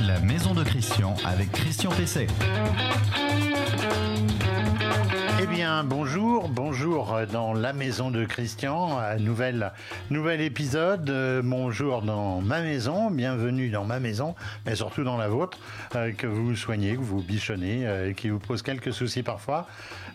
la 0.00 0.20
maison 0.20 0.52
de 0.52 0.62
Christian 0.62 1.14
avec 1.24 1.50
Christian 1.52 1.90
Pesset. 1.90 2.26
Bien, 5.60 5.84
bonjour, 5.84 6.48
bonjour 6.48 7.20
dans 7.30 7.52
la 7.52 7.74
maison 7.74 8.10
de 8.10 8.24
Christian, 8.24 8.98
nouvel, 9.18 9.72
nouvel 10.08 10.40
épisode. 10.40 11.10
Euh, 11.10 11.42
bonjour 11.44 12.00
dans 12.00 12.40
ma 12.40 12.62
maison, 12.62 13.10
bienvenue 13.10 13.68
dans 13.68 13.84
ma 13.84 14.00
maison, 14.00 14.34
mais 14.64 14.74
surtout 14.74 15.04
dans 15.04 15.18
la 15.18 15.28
vôtre, 15.28 15.58
euh, 15.96 16.12
que 16.12 16.26
vous 16.26 16.56
soignez, 16.56 16.94
que 16.94 17.02
vous 17.02 17.20
bichonnez, 17.20 17.86
euh, 17.86 18.14
qui 18.14 18.30
vous 18.30 18.38
pose 18.38 18.62
quelques 18.62 18.94
soucis 18.94 19.22
parfois. 19.22 19.66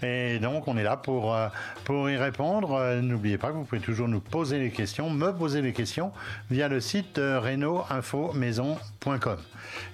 Et 0.02 0.40
donc, 0.40 0.68
on 0.68 0.78
est 0.78 0.84
là 0.84 0.98
pour, 0.98 1.38
pour 1.84 2.10
y 2.10 2.18
répondre. 2.18 3.00
N'oubliez 3.02 3.38
pas 3.38 3.50
que 3.50 3.54
vous 3.54 3.66
pouvez 3.66 3.82
toujours 3.82 4.08
nous 4.08 4.22
poser 4.22 4.58
les 4.58 4.72
questions, 4.72 5.12
me 5.12 5.32
poser 5.32 5.62
les 5.62 5.74
questions 5.74 6.12
via 6.50 6.68
le 6.68 6.82
site 6.82 7.18
reno-info-maison.com. 7.18 9.38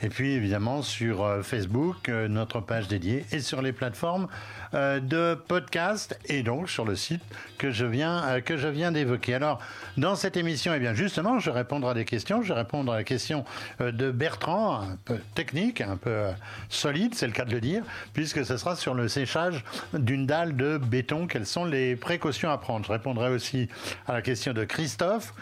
Et 0.01 0.09
puis, 0.09 0.31
évidemment, 0.31 0.81
sur 0.81 1.43
Facebook, 1.43 2.09
notre 2.09 2.61
page 2.61 2.87
dédiée, 2.87 3.25
et 3.31 3.41
sur 3.41 3.61
les 3.61 3.73
plateformes 3.73 4.27
de 4.73 5.35
podcast 5.35 6.17
et 6.25 6.43
donc 6.43 6.69
sur 6.69 6.85
le 6.85 6.95
site 6.95 7.21
que 7.61 7.69
je 7.69 7.85
viens, 7.85 8.23
euh, 8.27 8.71
viens 8.71 8.91
d'évoquer. 8.91 9.35
Alors, 9.35 9.59
dans 9.95 10.15
cette 10.15 10.35
émission, 10.35 10.73
eh 10.73 10.79
bien, 10.79 10.95
justement, 10.95 11.37
je 11.37 11.51
répondrai 11.51 11.91
à 11.91 11.93
des 11.93 12.05
questions. 12.05 12.41
Je 12.41 12.53
vais 12.53 12.59
répondre 12.59 12.91
à 12.91 12.95
la 12.95 13.03
question 13.03 13.45
euh, 13.81 13.91
de 13.91 14.09
Bertrand, 14.09 14.81
un 14.81 14.97
peu 15.05 15.19
technique, 15.35 15.79
un 15.79 15.95
peu 15.95 16.09
euh, 16.09 16.31
solide, 16.69 17.13
c'est 17.13 17.27
le 17.27 17.33
cas 17.33 17.45
de 17.45 17.51
le 17.51 17.61
dire, 17.61 17.83
puisque 18.13 18.43
ce 18.43 18.57
sera 18.57 18.75
sur 18.75 18.95
le 18.95 19.07
séchage 19.07 19.63
d'une 19.93 20.25
dalle 20.25 20.55
de 20.55 20.79
béton. 20.79 21.27
Quelles 21.27 21.45
sont 21.45 21.65
les 21.65 21.95
précautions 21.95 22.49
à 22.49 22.57
prendre? 22.57 22.83
Je 22.83 22.91
répondrai 22.91 23.29
aussi 23.29 23.69
à 24.07 24.13
la 24.13 24.23
question 24.23 24.53
de 24.53 24.63
Christophe 24.63 25.33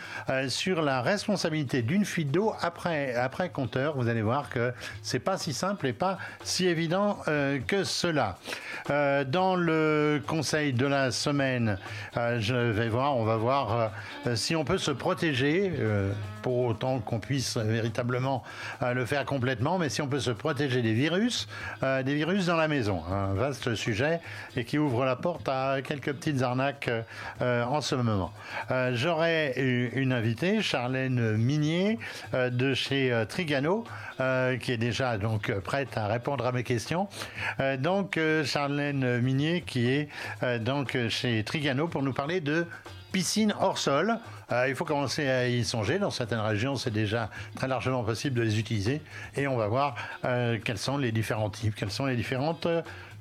sur 0.49 0.81
la 0.81 1.01
responsabilité 1.01 1.81
d'une 1.81 2.03
fuite 2.03 2.31
d'eau 2.31 2.53
après, 2.61 3.15
après 3.15 3.49
compteur. 3.49 3.95
Vous 3.95 4.09
allez 4.09 4.21
voir 4.21 4.49
que 4.49 4.73
c'est 5.01 5.19
pas 5.19 5.37
si 5.37 5.53
simple 5.53 5.87
et 5.87 5.93
pas 5.93 6.17
si 6.43 6.67
évident 6.67 7.19
que 7.67 7.83
cela. 7.83 8.37
Dans 9.23 9.55
le 9.55 10.21
conseil 10.25 10.73
de 10.73 10.85
la 10.85 11.11
semaine, 11.11 11.77
euh, 12.17 12.39
je 12.39 12.55
vais 12.55 12.89
voir, 12.89 13.17
on 13.17 13.23
va 13.23 13.37
voir 13.37 13.91
euh, 14.27 14.35
si 14.35 14.55
on 14.55 14.63
peut 14.63 14.77
se 14.77 14.91
protéger, 14.91 15.71
euh, 15.79 16.11
autant 16.51 16.99
qu'on 16.99 17.19
puisse 17.19 17.57
véritablement 17.57 18.43
le 18.81 19.05
faire 19.05 19.25
complètement, 19.25 19.77
mais 19.77 19.89
si 19.89 20.01
on 20.01 20.07
peut 20.07 20.19
se 20.19 20.31
protéger 20.31 20.81
des 20.81 20.93
virus, 20.93 21.47
des 21.81 22.13
virus 22.13 22.47
dans 22.47 22.55
la 22.55 22.67
maison. 22.67 23.01
Un 23.11 23.33
vaste 23.33 23.75
sujet 23.75 24.19
et 24.55 24.65
qui 24.65 24.77
ouvre 24.77 25.05
la 25.05 25.15
porte 25.15 25.47
à 25.47 25.81
quelques 25.81 26.13
petites 26.13 26.41
arnaques 26.41 26.89
en 27.41 27.81
ce 27.81 27.95
moment. 27.95 28.31
J'aurai 28.93 29.53
une 29.93 30.13
invitée, 30.13 30.61
Charlène 30.61 31.37
Minier, 31.37 31.99
de 32.33 32.73
chez 32.73 33.25
Trigano, 33.27 33.83
qui 34.17 34.71
est 34.71 34.77
déjà 34.77 35.17
donc 35.17 35.51
prête 35.59 35.97
à 35.97 36.07
répondre 36.07 36.45
à 36.45 36.51
mes 36.51 36.63
questions. 36.63 37.07
donc, 37.79 38.19
Charlène 38.45 39.19
Minier, 39.19 39.61
qui 39.61 39.89
est 39.89 40.09
euh, 40.43 40.59
donc 40.59 40.97
chez 41.09 41.43
Trigano 41.43 41.87
pour 41.87 42.03
nous 42.03 42.13
parler 42.13 42.41
de 42.41 42.65
piscine 43.11 43.53
hors 43.59 43.77
sol. 43.77 44.17
Euh, 44.51 44.67
il 44.67 44.75
faut 44.75 44.85
commencer 44.85 45.27
à 45.27 45.47
y 45.47 45.63
songer. 45.63 45.99
Dans 45.99 46.11
certaines 46.11 46.39
régions, 46.39 46.75
c'est 46.75 46.91
déjà 46.91 47.29
très 47.55 47.67
largement 47.67 48.03
possible 48.03 48.35
de 48.35 48.41
les 48.41 48.59
utiliser. 48.59 49.01
Et 49.35 49.47
on 49.47 49.57
va 49.57 49.67
voir 49.67 49.95
euh, 50.25 50.57
quels 50.63 50.77
sont 50.77 50.97
les 50.97 51.11
différents 51.11 51.49
types, 51.49 51.75
quelles 51.75 51.91
sont 51.91 52.05
les 52.05 52.15
différentes 52.15 52.67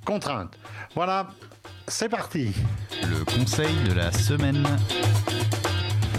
contraintes. 0.05 0.59
Voilà, 0.95 1.29
c'est 1.87 2.09
parti. 2.09 2.55
Le 3.03 3.25
conseil 3.25 3.75
de 3.89 3.93
la 3.93 4.13
semaine. 4.13 4.67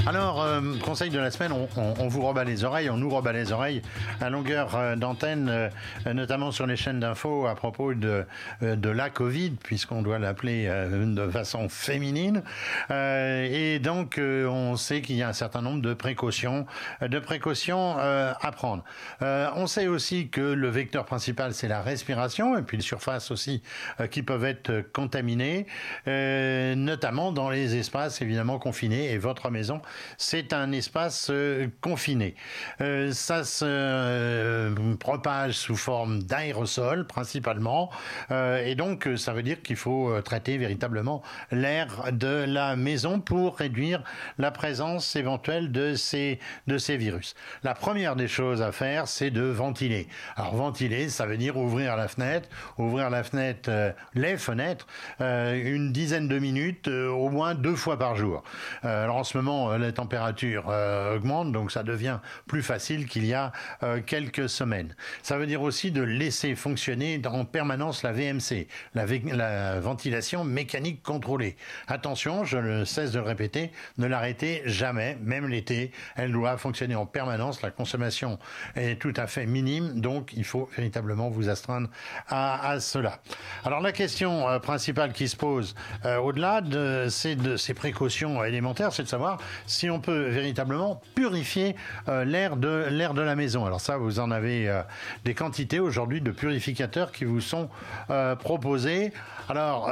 Alors, 0.09 0.41
euh, 0.41 0.59
conseil 0.83 1.11
de 1.11 1.19
la 1.19 1.29
semaine, 1.29 1.51
on, 1.77 2.07
vous 2.07 2.25
rebat 2.25 2.43
les 2.43 2.63
oreilles, 2.63 2.89
on 2.89 2.97
nous 2.97 3.11
rebat 3.11 3.31
les 3.31 3.51
oreilles 3.51 3.83
à 4.19 4.31
longueur 4.31 4.75
euh, 4.75 4.95
d'antenne, 4.95 5.47
euh, 5.49 6.13
notamment 6.13 6.49
sur 6.49 6.65
les 6.65 6.77
chaînes 6.77 6.99
d'infos 6.99 7.45
à 7.45 7.53
propos 7.53 7.93
de, 7.93 8.25
la 8.59 9.11
Covid, 9.11 9.51
puisqu'on 9.63 10.01
doit 10.01 10.17
l'appeler 10.17 10.65
de 10.67 11.29
façon 11.29 11.69
féminine. 11.69 12.41
et 12.89 13.79
donc, 13.83 14.19
on 14.19 14.75
sait 14.77 15.03
qu'il 15.03 15.15
y 15.15 15.21
a 15.21 15.29
un 15.29 15.33
certain 15.33 15.61
nombre 15.61 15.83
de 15.83 15.93
précautions 15.93 16.65
à 17.01 18.51
prendre. 18.51 18.83
on 19.21 19.67
sait 19.67 19.87
aussi 19.87 20.29
que 20.29 20.41
le 20.41 20.69
vecteur 20.69 21.05
principal, 21.05 21.53
c'est 21.53 21.67
la 21.67 21.81
respiration, 21.81 22.57
et 22.57 22.63
puis 22.63 22.77
les 22.77 22.83
surfaces 22.83 23.29
aussi 23.29 23.61
qui 24.09 24.23
peuvent 24.23 24.45
être 24.45 24.81
contaminées, 24.91 25.67
notamment 26.07 27.31
dans 27.31 27.51
les 27.51 27.75
espaces 27.75 28.23
évidemment 28.23 28.57
confinés, 28.57 29.11
et 29.11 29.19
votre 29.19 29.51
maison 29.51 29.81
c'est 30.17 30.53
un 30.53 30.71
espace 30.71 31.29
euh, 31.29 31.67
confiné. 31.81 32.35
Euh, 32.81 33.11
ça 33.11 33.43
se 33.43 33.65
euh, 33.65 34.95
propage 34.95 35.53
sous 35.53 35.75
forme 35.75 36.23
d'aérosol 36.23 37.07
principalement, 37.07 37.89
et 38.29 38.75
donc 38.75 39.07
ça 39.17 39.33
veut 39.33 39.43
dire 39.43 39.61
qu'il 39.61 39.75
faut 39.75 40.21
traiter 40.21 40.57
véritablement 40.57 41.21
l'air 41.51 42.11
de 42.11 42.45
la 42.47 42.75
maison 42.75 43.19
pour 43.19 43.57
réduire 43.57 44.03
la 44.37 44.51
présence 44.51 45.15
éventuelle 45.15 45.71
de 45.71 45.95
ces, 45.95 46.39
de 46.67 46.77
ces 46.77 46.97
virus. 46.97 47.35
La 47.63 47.73
première 47.73 48.15
des 48.15 48.27
choses 48.27 48.61
à 48.61 48.71
faire, 48.71 49.07
c'est 49.07 49.31
de 49.31 49.41
ventiler. 49.41 50.07
Alors 50.35 50.55
ventiler, 50.55 51.09
ça 51.09 51.25
veut 51.25 51.37
dire 51.37 51.57
ouvrir 51.57 51.95
la 51.95 52.07
fenêtre, 52.07 52.49
ouvrir 52.77 53.09
la 53.09 53.23
fenêtre, 53.23 53.69
les 54.13 54.37
fenêtres, 54.37 54.87
une 55.19 55.91
dizaine 55.91 56.27
de 56.27 56.39
minutes, 56.39 56.87
au 56.87 57.29
moins 57.29 57.55
deux 57.55 57.75
fois 57.75 57.97
par 57.97 58.15
jour. 58.15 58.43
alors 58.83 59.17
en 59.17 59.23
ce 59.23 59.37
moment, 59.37 59.77
la 59.81 59.91
température 59.91 60.65
euh, 60.69 61.15
augmente, 61.15 61.51
donc 61.51 61.71
ça 61.71 61.83
devient 61.83 62.19
plus 62.47 62.61
facile 62.61 63.07
qu'il 63.07 63.25
y 63.25 63.33
a 63.33 63.51
euh, 63.83 64.01
quelques 64.05 64.49
semaines. 64.49 64.95
Ça 65.23 65.37
veut 65.37 65.47
dire 65.47 65.61
aussi 65.61 65.91
de 65.91 66.01
laisser 66.01 66.55
fonctionner 66.55 67.21
en 67.25 67.45
permanence 67.45 68.03
la 68.03 68.11
VMC, 68.11 68.67
la, 68.93 69.05
la 69.33 69.79
ventilation 69.79 70.43
mécanique 70.43 71.03
contrôlée. 71.03 71.55
Attention, 71.87 72.43
je 72.43 72.57
ne 72.57 72.85
cesse 72.85 73.11
de 73.11 73.19
le 73.19 73.25
répéter, 73.25 73.71
ne 73.97 74.07
l'arrêtez 74.07 74.61
jamais, 74.65 75.17
même 75.21 75.47
l'été, 75.47 75.91
elle 76.15 76.31
doit 76.31 76.57
fonctionner 76.57 76.95
en 76.95 77.05
permanence, 77.05 77.61
la 77.61 77.71
consommation 77.71 78.39
est 78.75 78.99
tout 78.99 79.13
à 79.15 79.27
fait 79.27 79.45
minime, 79.45 79.99
donc 79.99 80.31
il 80.35 80.43
faut 80.43 80.69
véritablement 80.75 81.29
vous 81.29 81.49
astreindre 81.49 81.89
à, 82.27 82.79
cela. 82.79 83.19
Alors 83.65 83.81
la 83.81 83.91
question 83.91 84.47
euh, 84.47 84.59
principale 84.59 85.13
qui 85.13 85.27
se 85.27 85.35
pose 85.35 85.75
au-delà 86.21 86.61
de 86.61 87.07
de 87.35 87.57
ces 87.57 87.73
précautions 87.73 88.43
élémentaires, 88.43 88.93
c'est 88.93 89.03
de 89.03 89.07
savoir 89.07 89.39
si 89.69 89.89
on 89.89 89.99
peut 89.99 90.29
véritablement 90.29 91.01
purifier 91.13 91.75
euh, 92.07 92.25
l'air 92.25 92.57
de 92.57 92.87
l'air 92.89 93.13
de 93.13 93.21
la 93.21 93.35
maison. 93.35 93.65
Alors 93.65 93.79
ça, 93.79 93.97
vous 93.97 94.19
en 94.19 94.31
avez 94.31 94.67
euh, 94.67 94.81
des 95.25 95.35
quantités 95.35 95.79
aujourd'hui 95.79 96.21
de 96.21 96.31
purificateurs 96.31 97.11
qui 97.11 97.23
vous 97.23 97.39
sont 97.39 97.69
euh, 98.09 98.35
proposés. 98.35 99.13
Alors 99.47 99.91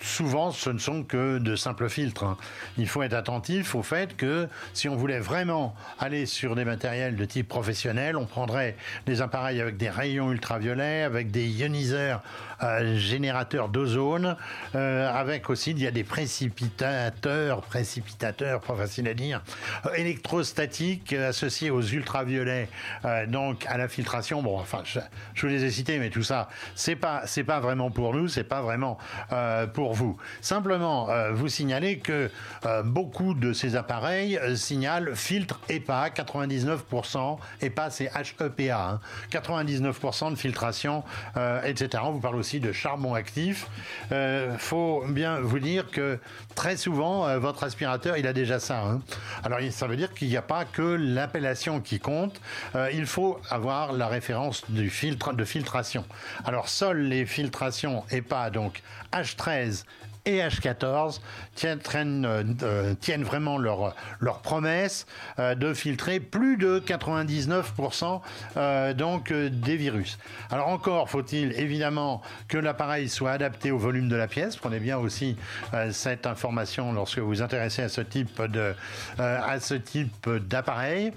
souvent, 0.00 0.50
ce 0.50 0.70
ne 0.70 0.78
sont 0.78 1.02
que 1.02 1.36
de 1.36 1.56
simples 1.56 1.90
filtres. 1.90 2.24
Hein. 2.24 2.38
Il 2.78 2.88
faut 2.88 3.02
être 3.02 3.12
attentif 3.12 3.74
au 3.74 3.82
fait 3.82 4.16
que 4.16 4.48
si 4.72 4.88
on 4.88 4.96
voulait 4.96 5.20
vraiment 5.20 5.74
aller 5.98 6.24
sur 6.24 6.54
des 6.54 6.64
matériels 6.64 7.14
de 7.14 7.24
type 7.26 7.48
professionnel, 7.48 8.16
on 8.16 8.24
prendrait 8.24 8.76
des 9.04 9.20
appareils 9.20 9.60
avec 9.60 9.76
des 9.76 9.90
rayons 9.90 10.32
ultraviolets, 10.32 11.02
avec 11.02 11.30
des 11.30 11.46
ioniseurs 11.46 12.22
générateurs 12.94 13.68
d'ozone, 13.68 14.36
avec 14.72 15.50
aussi 15.50 15.72
il 15.72 15.80
y 15.80 15.86
a 15.86 15.90
des 15.90 16.04
précipitateurs, 16.04 17.60
précipitateurs 17.60 18.60
professionnels 18.60 18.81
à 18.82 19.14
dire, 19.14 19.42
euh, 19.86 19.94
électrostatique 19.94 21.12
euh, 21.12 21.30
associé 21.30 21.70
aux 21.70 21.82
ultraviolets, 21.82 22.68
euh, 23.04 23.26
donc 23.26 23.64
à 23.66 23.78
la 23.78 23.88
filtration. 23.88 24.42
Bon, 24.42 24.58
enfin, 24.58 24.82
je, 24.84 25.00
vous 25.40 25.46
les 25.46 25.64
ai 25.64 25.70
cités, 25.70 25.98
mais 25.98 26.10
tout 26.10 26.22
ça, 26.22 26.48
c'est 26.74 26.96
pas, 26.96 27.22
c'est 27.26 27.44
pas 27.44 27.60
vraiment 27.60 27.90
pour 27.90 28.14
nous, 28.14 28.28
c'est 28.28 28.44
pas 28.44 28.62
vraiment 28.62 28.98
pour 29.74 29.94
vous. 29.94 30.16
Simplement, 30.40 31.08
vous 31.32 31.48
signalez 31.48 31.98
que 31.98 32.30
beaucoup 32.84 33.34
de 33.34 33.52
ces 33.52 33.76
appareils 33.76 34.38
signalent 34.56 35.14
filtre 35.14 35.60
EPA, 35.68 36.08
99%, 36.10 37.38
EPA 37.60 37.90
c'est 37.90 38.10
HEPA, 38.14 39.00
99% 39.30 40.24
hein. 40.26 40.30
de 40.30 40.36
filtration, 40.36 41.04
etc. 41.64 42.02
On 42.04 42.12
vous 42.12 42.20
parle 42.20 42.36
aussi 42.36 42.60
de 42.60 42.72
charbon 42.72 43.14
actif. 43.14 43.66
faut 44.58 45.04
bien 45.08 45.40
vous 45.40 45.58
dire 45.58 45.90
que 45.90 46.18
très 46.54 46.76
souvent, 46.76 47.38
votre 47.38 47.64
aspirateur, 47.64 48.16
il 48.16 48.26
a 48.26 48.32
déjà 48.32 48.58
ça. 48.60 48.71
Hein. 48.74 49.00
Alors 49.44 49.58
ça 49.70 49.86
veut 49.86 49.96
dire 49.96 50.12
qu'il 50.12 50.28
n'y 50.28 50.36
a 50.36 50.42
pas 50.42 50.64
que 50.64 50.82
l'appellation 50.82 51.80
qui 51.80 51.98
compte, 51.98 52.40
euh, 52.74 52.90
il 52.92 53.06
faut 53.06 53.40
avoir 53.50 53.92
la 53.92 54.08
référence 54.08 54.62
du 54.70 54.90
filtre 54.90 55.32
de 55.32 55.44
filtration. 55.44 56.04
Alors 56.44 56.68
seules 56.68 57.02
les 57.02 57.26
filtrations 57.26 58.04
EPA, 58.10 58.50
donc 58.50 58.82
H13 59.12 59.84
et 60.24 60.38
H14 60.38 61.20
tiennent, 61.54 61.80
euh, 62.62 62.94
tiennent 63.00 63.24
vraiment 63.24 63.58
leur, 63.58 63.94
leur 64.20 64.40
promesse 64.40 65.06
euh, 65.38 65.54
de 65.54 65.74
filtrer 65.74 66.20
plus 66.20 66.56
de 66.56 66.80
99% 66.80 68.20
euh, 68.56 68.94
donc 68.94 69.32
des 69.32 69.76
virus. 69.76 70.18
Alors 70.50 70.68
encore 70.68 71.10
faut-il 71.10 71.52
évidemment 71.58 72.22
que 72.48 72.58
l'appareil 72.58 73.08
soit 73.08 73.32
adapté 73.32 73.70
au 73.70 73.78
volume 73.78 74.08
de 74.08 74.16
la 74.16 74.28
pièce. 74.28 74.56
Prenez 74.56 74.78
bien 74.78 74.98
aussi 74.98 75.36
cette 75.90 76.26
information 76.26 76.92
lorsque 76.92 77.18
vous 77.18 77.26
vous 77.26 77.42
intéressez 77.42 77.82
à 77.82 77.88
ce 77.88 78.00
type 78.00 78.42
de 78.42 78.74
à 79.18 79.58
ce 79.60 79.74
type 79.74 80.28
d'appareil. 80.28 81.12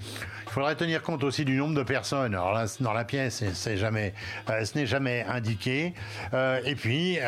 Il 0.46 0.52
faudrait 0.52 0.76
tenir 0.76 1.02
compte 1.02 1.22
aussi 1.24 1.44
du 1.44 1.56
nombre 1.56 1.74
de 1.74 1.82
personnes. 1.82 2.34
Alors 2.34 2.52
là, 2.52 2.66
dans 2.80 2.92
la 2.92 3.04
pièce, 3.04 3.44
c'est 3.52 3.76
jamais, 3.76 4.14
ce 4.48 4.78
n'est 4.78 4.86
jamais 4.86 5.24
indiqué. 5.28 5.94
et 6.32 6.74
puis 6.74 7.18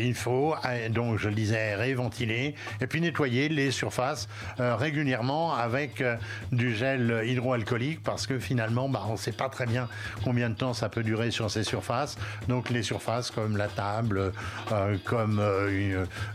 il 0.00 0.14
faut 0.14 0.54
donc 0.90 1.15
je 1.16 1.28
le 1.28 1.34
disais, 1.34 1.74
réventiler 1.74 2.54
et 2.80 2.86
puis 2.86 3.00
nettoyer 3.00 3.48
les 3.48 3.70
surfaces 3.70 4.28
euh, 4.60 4.76
régulièrement 4.76 5.54
avec 5.54 6.00
euh, 6.00 6.16
du 6.52 6.74
gel 6.74 7.22
hydroalcoolique 7.24 8.02
parce 8.02 8.26
que 8.26 8.38
finalement, 8.38 8.88
bah, 8.88 9.04
on 9.08 9.12
ne 9.12 9.16
sait 9.16 9.32
pas 9.32 9.48
très 9.48 9.66
bien 9.66 9.88
combien 10.24 10.50
de 10.50 10.54
temps 10.54 10.74
ça 10.74 10.88
peut 10.88 11.02
durer 11.02 11.30
sur 11.30 11.50
ces 11.50 11.64
surfaces. 11.64 12.16
Donc 12.48 12.70
les 12.70 12.82
surfaces 12.82 13.30
comme 13.30 13.56
la 13.56 13.68
table, 13.68 14.32
euh, 14.72 14.96
comme 15.04 15.42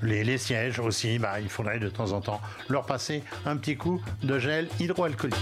les, 0.02 0.38
sièges 0.38 0.80
aussi, 0.80 1.20
bah, 1.20 1.40
il 1.42 1.50
faudrait 1.50 1.80
de 1.80 1.90
temps 1.90 2.12
en 2.14 2.22
temps 2.22 2.42
leur 2.70 2.86
passer 2.86 3.24
un 3.46 3.58
petit 3.58 3.76
coup 3.76 4.02
de 4.24 4.40
gel 4.40 4.68
hydroalcoolique. 4.80 5.36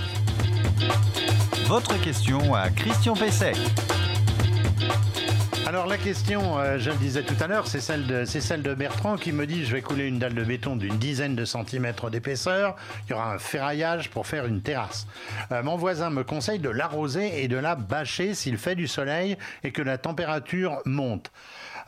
Votre 1.68 2.02
question 2.02 2.56
à 2.56 2.70
Christian 2.70 3.14
Pesset. 3.14 3.54
Alors 5.70 5.86
la 5.86 6.00
question, 6.00 6.58
euh, 6.58 6.80
je 6.80 6.90
le 6.90 6.96
disais 6.96 7.22
tout 7.22 7.36
à 7.40 7.46
l'heure, 7.46 7.68
c'est 7.68 7.80
celle, 7.80 8.08
de, 8.08 8.26
celle 8.26 8.64
de 8.64 8.74
Bertrand 8.74 9.18
qui 9.18 9.32
me 9.32 9.46
dit 9.46 9.68
je 9.68 9.76
vais 9.76 9.84
couler 9.84 10.08
une 10.08 10.18
dalle 10.18 10.34
de 10.34 10.44
béton 10.44 10.76
d'une 10.76 10.98
dizaine 10.98 11.36
de 11.36 11.46
centimètres 11.46 12.10
d'épaisseur, 12.10 12.76
il 13.06 13.12
y 13.12 13.14
aura 13.14 13.36
un 13.36 13.38
ferraillage 13.38 14.10
pour 14.10 14.26
faire 14.26 14.48
une 14.48 14.64
terrasse. 14.64 15.06
Euh, 15.52 15.62
mon 15.62 15.76
voisin 15.76 16.10
me 16.10 16.24
conseille 16.24 16.58
de 16.58 16.70
l'arroser 16.70 17.44
et 17.44 17.48
de 17.48 17.58
la 17.58 17.76
bâcher 17.76 18.34
s'il 18.34 18.58
fait 18.58 18.74
du 18.74 18.88
soleil 18.88 19.38
et 19.64 19.72
que 19.72 19.84
la 19.84 20.00
température 20.00 20.82
monte. 20.86 21.32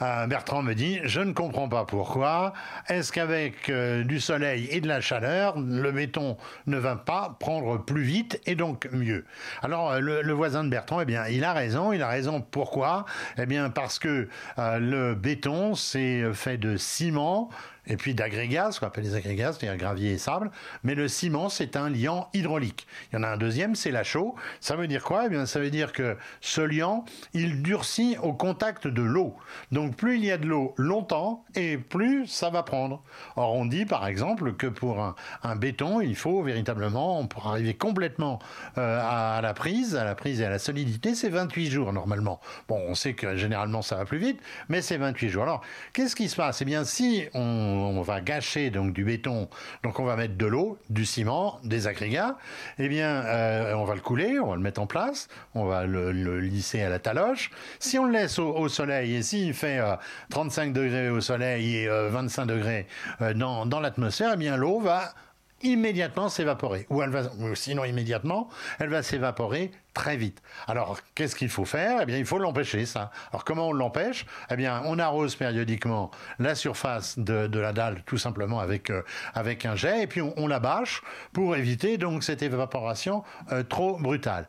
Euh, 0.02 0.26
Bertrand 0.28 0.64
me 0.64 0.74
dit, 0.74 1.00
je 1.04 1.22
ne 1.22 1.32
comprends 1.32 1.70
pas 1.70 1.86
pourquoi. 1.86 2.54
Est-ce 2.88 3.12
qu'avec 3.12 3.70
euh, 3.70 4.04
du 4.04 4.20
soleil 4.20 4.68
et 4.72 4.82
de 4.82 4.88
la 4.88 5.00
chaleur, 5.00 5.60
le 5.60 5.92
béton 5.92 6.38
ne 6.66 6.78
va 6.78 6.96
pas 6.96 7.38
prendre 7.40 7.78
plus 7.78 8.02
vite 8.02 8.42
et 8.46 8.56
donc 8.56 8.90
mieux? 8.92 9.26
Alors 9.62 9.92
euh, 9.92 10.00
le, 10.00 10.34
voisin 10.34 10.64
de 10.64 10.70
Bertrand, 10.70 11.02
eh 11.02 11.06
bien, 11.06 11.28
il 11.28 11.44
a 11.44 11.54
raison. 11.54 11.94
Il 11.94 12.02
a 12.02 12.08
raison. 12.08 12.42
Pourquoi? 12.42 13.06
Eh 13.38 13.46
bien, 13.46 13.70
parce 13.70 14.00
que 14.00 14.28
le 14.58 15.14
béton, 15.14 15.76
c'est 15.76 16.34
fait 16.34 16.58
de 16.58 16.78
ciment 16.78 17.50
et 17.88 17.98
puis 17.98 18.14
d'agrégats, 18.14 18.72
ce 18.72 18.80
qu'on 18.80 18.88
appelle 18.88 19.04
les 19.04 19.16
agrégats, 19.16 19.54
c'est-à-dire 19.54 19.78
gravier 19.78 20.12
et 20.12 20.18
sable. 20.18 20.52
Mais 20.84 20.96
le 20.96 21.08
ciment, 21.08 21.50
c'est 21.50 21.76
un 21.76 21.90
liant 21.90 22.30
hydraulique. 22.34 22.88
Il 23.12 23.16
y 23.16 23.20
en 23.20 23.24
a 23.24 23.30
un 23.30 23.38
deuxième, 23.38 23.76
c'est 23.76 23.92
la 23.92 24.04
chaux. 24.04 24.36
Ça 24.60 24.76
veut 24.76 24.88
dire 24.88 25.04
quoi? 25.04 25.24
Eh 25.26 25.30
bien, 25.30 25.46
ça 25.46 25.60
veut 25.60 25.72
dire 25.72 25.92
que 25.92 26.18
ce 26.42 26.62
liant, 26.62 27.06
il 27.34 27.62
durcit 27.62 28.18
au 28.22 28.34
contact 28.34 28.88
de 28.88 29.02
l'eau. 29.02 29.36
Donc, 29.72 29.96
plus 29.96 30.18
il 30.18 30.26
y 30.26 30.32
a 30.32 30.38
de 30.38 30.46
l'eau 30.46 30.74
longtemps, 30.78 31.44
et 31.56 31.78
plus 31.78 32.28
ça 32.28 32.50
va 32.50 32.64
prendre. 32.64 33.04
Or, 33.36 33.56
on 33.56 33.66
dit, 33.66 33.86
par 33.86 34.06
exemple, 34.06 34.54
que 34.54 34.68
pour 34.68 35.02
un, 35.44 35.56
béton, 35.56 36.02
il 36.02 36.16
faut 36.16 36.42
véritablement, 36.44 37.26
pour 37.26 37.48
arriver 37.48 37.74
complètement 37.74 38.40
euh, 38.78 39.00
à, 39.02 39.42
la 39.42 39.54
prise, 39.54 39.96
à 39.96 40.04
la 40.04 40.16
prise 40.16 40.42
et 40.42 40.46
à 40.46 40.50
la 40.50 40.60
solidité, 40.60 41.16
c'est 41.16 41.30
28 41.30 41.70
jours 41.70 41.94
normalement. 41.94 42.40
Bon, 42.68 42.80
on 42.88 42.96
sait 42.96 43.14
que 43.14 43.36
généralement 43.36 43.82
ça 43.82 43.96
va 43.96 44.06
plus 44.06 44.18
vite, 44.18 44.40
mais 44.70 44.82
c'est 44.82 44.98
28 44.98 45.30
jours. 45.30 45.44
Alors, 45.44 45.62
qu'est-ce 45.94 46.16
qui 46.16 46.30
se 46.30 46.36
passe? 46.36 46.62
Eh 46.62 46.66
bien, 46.66 46.84
si 46.84 47.28
on 47.34 47.71
on, 47.72 48.02
va 48.02 48.22
gâcher 48.22 48.70
donc 48.70 48.94
du 48.94 49.04
béton, 49.04 49.50
donc 49.84 50.00
on 50.00 50.04
va 50.04 50.16
mettre 50.16 50.36
de 50.36 50.46
l'eau, 50.46 50.78
du 50.90 51.06
ciment, 51.06 51.60
des 51.64 51.88
agrégats, 51.88 52.38
eh 52.80 52.88
bien 52.88 53.24
euh, 53.26 53.74
on 53.74 53.86
va 53.86 53.96
le 53.96 54.02
couler, 54.02 54.40
on 54.40 54.48
va 54.48 54.56
le 54.56 54.62
mettre 54.62 54.82
en 54.82 54.88
place, 54.88 55.28
on 55.56 55.66
va 55.66 55.86
le, 55.86 56.12
lisser 56.40 56.82
à 56.82 56.90
la 56.90 57.00
taloche. 57.00 57.52
Si 57.80 57.98
on 58.00 58.06
le 58.06 58.14
laisse 58.14 58.40
au, 58.40 58.68
soleil 58.70 59.16
et 59.16 59.24
s'il 59.24 59.54
fait 59.54 59.82
35 60.30 60.70
euh, 60.70 60.74
degrés 60.74 61.10
au 61.10 61.22
soleil 61.22 61.78
et 61.78 61.88
25 61.88 62.42
euh, 62.42 62.46
degrés 62.46 62.88
dans, 63.36 63.66
dans 63.66 63.80
l'atmosphère, 63.80 64.32
eh 64.34 64.38
bien 64.38 64.58
l'eau 64.58 64.80
va 64.80 65.14
immédiatement 65.64 66.30
s'évaporer. 66.30 66.86
Ou 66.90 67.02
elle 67.02 67.10
va, 67.10 67.24
sinon 67.56 67.86
immédiatement, 67.86 68.50
elle 68.80 68.90
va 68.90 69.04
s'évaporer 69.04 69.72
très 69.94 70.16
vite. 70.16 70.42
Alors, 70.68 71.00
qu'est-ce 71.16 71.36
qu'il 71.36 71.50
faut 71.50 71.66
faire? 71.66 72.00
Eh 72.02 72.06
bien, 72.06 72.18
il 72.18 72.26
faut 72.26 72.38
l'empêcher, 72.38 72.86
ça. 72.86 73.12
Alors, 73.32 73.44
comment 73.44 73.70
on 73.70 73.74
l'empêche? 73.74 74.26
Eh 74.50 74.56
bien, 74.56 74.82
on 74.86 75.00
arrose 75.00 75.36
périodiquement 75.36 76.12
la 76.40 76.56
surface 76.56 77.20
de, 77.20 77.60
la 77.60 77.74
dalle, 77.74 78.02
tout 78.06 78.18
simplement 78.18 78.60
avec, 78.60 78.90
euh, 78.90 79.02
avec 79.34 79.66
un 79.66 79.76
jet, 79.76 80.04
et 80.04 80.08
puis 80.08 80.22
on, 80.22 80.48
la 80.48 80.60
bâche 80.60 81.02
pour 81.34 81.56
éviter 81.56 81.98
donc 81.98 82.24
cette 82.24 82.42
évaporation 82.42 83.24
euh, 83.52 83.64
trop 83.64 83.98
brutale. 83.98 84.48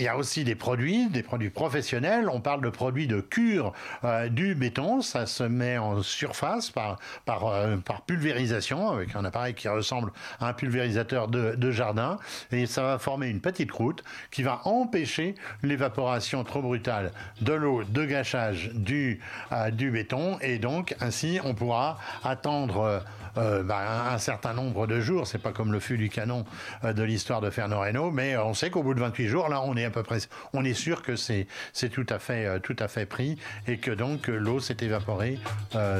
Il 0.00 0.04
y 0.04 0.08
a 0.08 0.16
aussi 0.16 0.44
des 0.44 0.54
produits, 0.54 1.10
des 1.10 1.22
produits 1.22 1.50
professionnels. 1.50 2.30
On 2.30 2.40
parle 2.40 2.62
de 2.62 2.70
produits 2.70 3.06
de 3.06 3.20
cure 3.20 3.74
euh, 4.02 4.30
du 4.30 4.54
béton. 4.54 5.02
Ça 5.02 5.26
se 5.26 5.42
met 5.42 5.76
en 5.76 6.02
surface 6.02 6.70
par, 6.70 6.96
euh, 7.28 7.76
par 7.76 8.00
pulvérisation 8.00 8.88
avec 8.88 9.14
un 9.14 9.26
appareil 9.26 9.52
qui 9.52 9.68
ressemble 9.68 10.10
à 10.40 10.48
un 10.48 10.52
pulvérisateur 10.54 11.28
de, 11.28 11.54
de, 11.54 11.70
jardin. 11.70 12.18
Et 12.50 12.64
ça 12.64 12.82
va 12.82 12.98
former 12.98 13.28
une 13.28 13.42
petite 13.42 13.70
croûte 13.70 14.02
qui 14.30 14.42
va 14.42 14.62
empêcher 14.64 15.34
l'évaporation 15.62 16.44
trop 16.44 16.62
brutale 16.62 17.12
de 17.42 17.52
l'eau 17.52 17.84
de 17.84 18.06
gâchage 18.06 18.70
du, 18.72 19.20
euh, 19.52 19.70
du 19.70 19.90
béton. 19.90 20.38
Et 20.40 20.58
donc, 20.58 20.96
ainsi, 21.02 21.40
on 21.44 21.52
pourra 21.52 21.98
attendre 22.24 23.02
euh, 23.36 23.62
bah, 23.62 24.12
un, 24.12 24.18
certain 24.18 24.52
nombre 24.54 24.86
de 24.86 25.00
jours. 25.00 25.26
C'est 25.26 25.38
pas 25.38 25.52
comme 25.52 25.72
le 25.72 25.80
fût 25.80 25.96
du 25.96 26.08
canon 26.08 26.44
euh, 26.84 26.92
de 26.92 27.02
l'histoire 27.02 27.40
de 27.40 27.50
Fernand 27.50 27.80
Reynaud, 27.80 28.10
mais 28.10 28.36
on 28.36 28.54
sait 28.54 28.70
qu'au 28.70 28.82
bout 28.82 28.94
de 28.94 29.00
28 29.00 29.28
jours, 29.28 29.48
là, 29.48 29.62
on 29.64 29.76
est 29.76 29.84
à 29.84 29.90
peu 29.90 30.02
près, 30.02 30.18
on 30.52 30.64
est 30.64 30.74
sûr 30.74 31.02
que 31.02 31.16
c'est 31.16 31.46
c'est 31.72 31.88
tout 31.88 32.06
à 32.08 32.18
fait 32.18 32.46
euh, 32.46 32.58
tout 32.58 32.76
à 32.78 32.88
fait 32.88 33.06
pris 33.06 33.38
et 33.66 33.78
que 33.78 33.90
donc 33.90 34.28
l'eau 34.28 34.60
s'est 34.60 34.76
évaporée 34.80 35.38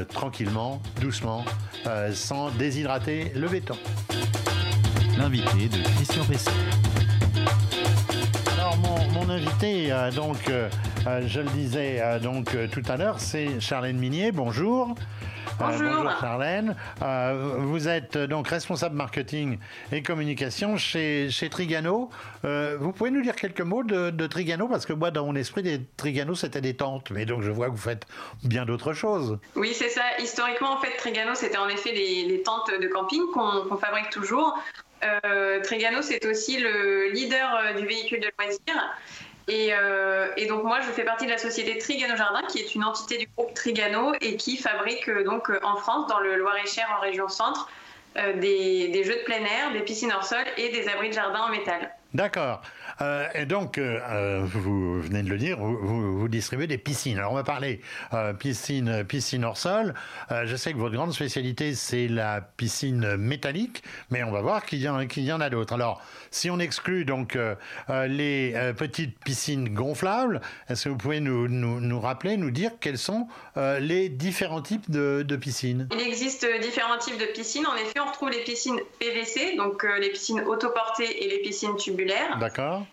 tranquillement, 0.09 0.81
doucement, 0.99 1.45
sans 2.13 2.49
déshydrater 2.51 3.31
le 3.35 3.47
béton. 3.47 3.77
L'invité 5.17 5.67
de 5.67 5.83
Christian 5.95 6.23
Pesset. 6.25 6.51
Alors 8.53 8.77
mon, 8.77 9.07
mon 9.11 9.29
invité, 9.29 9.93
donc, 10.15 10.51
je 11.25 11.39
le 11.39 11.49
disais 11.49 12.19
donc 12.19 12.55
tout 12.71 12.83
à 12.87 12.97
l'heure, 12.97 13.19
c'est 13.19 13.59
Charlène 13.59 13.97
Minier. 13.97 14.31
Bonjour. 14.31 14.95
Bonjour. 15.61 16.11
Charlène. 16.19 16.75
Euh, 17.03 17.55
vous 17.59 17.87
êtes 17.87 18.15
euh, 18.15 18.25
donc 18.25 18.47
responsable 18.47 18.95
marketing 18.95 19.59
et 19.91 20.01
communication 20.01 20.75
chez, 20.75 21.29
chez 21.29 21.49
Trigano. 21.49 22.09
Euh, 22.45 22.77
vous 22.79 22.91
pouvez 22.91 23.11
nous 23.11 23.21
dire 23.21 23.35
quelques 23.35 23.61
mots 23.61 23.83
de, 23.83 24.27
Trigano 24.27 24.67
Parce 24.67 24.87
que 24.87 24.93
moi, 24.93 25.11
dans 25.11 25.25
mon 25.25 25.35
esprit, 25.35 25.61
des 25.61 25.81
Trigano, 25.97 26.33
c'était 26.33 26.61
des 26.61 26.75
tentes. 26.75 27.11
Mais 27.11 27.25
donc, 27.25 27.43
je 27.43 27.51
vois 27.51 27.67
que 27.67 27.71
vous 27.71 27.77
faites 27.77 28.07
bien 28.43 28.65
d'autres 28.65 28.93
choses. 28.93 29.37
Oui, 29.55 29.73
c'est 29.73 29.89
ça. 29.89 30.01
Historiquement, 30.19 30.73
en 30.73 30.81
fait, 30.81 30.97
Trigano, 30.97 31.35
c'était 31.35 31.57
en 31.57 31.69
effet 31.69 31.91
les, 31.91 32.41
tentes 32.43 32.71
de 32.81 32.87
camping 32.87 33.21
qu'on 33.31 33.77
fabrique 33.77 34.09
toujours. 34.09 34.57
Trigano, 35.63 36.01
c'est 36.01 36.25
aussi 36.25 36.59
le 36.59 37.11
leader 37.11 37.75
du 37.77 37.85
véhicule 37.85 38.19
de 38.19 38.31
loisirs. 38.37 38.97
Euh, 39.49 40.27
et, 40.37 40.45
donc 40.47 40.63
moi, 40.63 40.79
je 40.81 40.91
fais 40.91 41.03
partie 41.03 41.25
de 41.25 41.31
la 41.31 41.37
société 41.37 41.77
Trigano 41.77 42.15
Jardin, 42.15 42.41
qui 42.47 42.59
est 42.59 42.75
une 42.75 42.83
entité 42.83 43.17
du 43.17 43.27
groupe 43.35 43.53
Trigano 43.53 44.13
et 44.21 44.35
qui 44.37 44.57
fabrique 44.57 45.07
euh, 45.09 45.23
donc 45.23 45.49
euh, 45.49 45.59
en 45.63 45.75
France, 45.77 46.07
dans 46.07 46.19
le 46.19 46.35
Loir-et-Cher, 46.35 46.87
en 46.97 47.01
région 47.01 47.27
centre, 47.27 47.69
des, 48.15 48.89
des, 48.89 49.03
jeux 49.05 49.15
de 49.15 49.23
plein 49.23 49.37
air, 49.37 49.71
des 49.71 49.79
piscines 49.79 50.11
hors 50.11 50.25
sol 50.25 50.43
et 50.57 50.67
des 50.67 50.89
abris 50.89 51.07
de 51.07 51.13
jardin 51.13 51.43
en 51.43 51.49
métal. 51.49 51.95
D'accord. 52.13 52.61
Euh, 53.01 53.27
et 53.33 53.45
donc, 53.45 53.77
euh, 53.77 53.99
euh, 54.09 54.41
vous 54.43 55.01
venez 55.01 55.23
de 55.23 55.29
le 55.29 55.37
dire, 55.37 55.57
vous, 55.57 56.19
vous, 56.19 56.27
distribuez 56.27 56.67
des 56.67 56.77
piscines. 56.77 57.17
Alors, 57.17 57.31
on 57.31 57.35
va 57.35 57.43
parler 57.43 57.81
piscine, 58.39 59.03
piscine 59.03 59.43
hors 59.45 59.57
sol. 59.57 59.93
je 60.29 60.55
sais 60.55 60.73
que 60.73 60.77
votre 60.77 60.95
grande 60.95 61.13
spécialité, 61.13 61.75
c'est 61.75 62.07
la 62.07 62.41
piscine 62.41 63.17
métallique, 63.17 63.83
mais 64.09 64.23
on 64.23 64.31
va 64.31 64.41
voir 64.41 64.65
qu'il 64.65 64.79
y, 64.79 64.89
en, 64.89 64.99
y 65.01 65.31
en 65.31 65.41
a 65.41 65.49
d'autres. 65.49 65.73
Alors, 65.73 66.01
si 66.29 66.49
on 66.49 66.59
exclut 66.59 67.05
donc 67.05 67.37
les 67.89 68.73
petites 68.77 69.19
piscines 69.19 69.73
gonflables, 69.73 70.41
est-ce 70.69 70.85
que 70.85 70.89
vous 70.89 70.97
pouvez 70.97 71.19
nous, 71.19 71.47
nous, 71.47 71.99
rappeler, 71.99 72.37
nous 72.37 72.51
dire 72.51 72.71
quels 72.79 72.97
sont 72.97 73.27
les 73.55 74.09
différents 74.09 74.61
types 74.61 74.89
de, 74.89 75.23
de, 75.27 75.35
piscines? 75.35 75.87
Il 75.93 76.01
existe 76.01 76.45
différents 76.61 76.97
types 76.97 77.19
de 77.19 77.25
piscines. 77.25 77.65
En 77.65 77.75
effet, 77.75 77.99
on 77.99 78.07
retrouve 78.07 78.29
les 78.29 78.43
piscines 78.43 78.79
PVC, 78.99 79.55
donc 79.57 79.85
les 79.99 80.09
piscines 80.09 80.41
autoportées 80.41 81.25
et 81.25 81.29
les 81.29 81.39
piscines 81.39 81.75
tubulaires. 81.75 82.37
D'accord. 82.39 82.85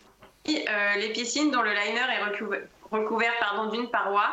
Euh, 0.49 0.95
les 0.97 1.11
piscines 1.11 1.51
dont 1.51 1.63
le 1.63 1.71
liner 1.71 2.01
est 2.01 2.25
recouvert, 2.91 3.33
pardon, 3.41 3.71
d'une 3.71 3.89
paroi, 3.89 4.25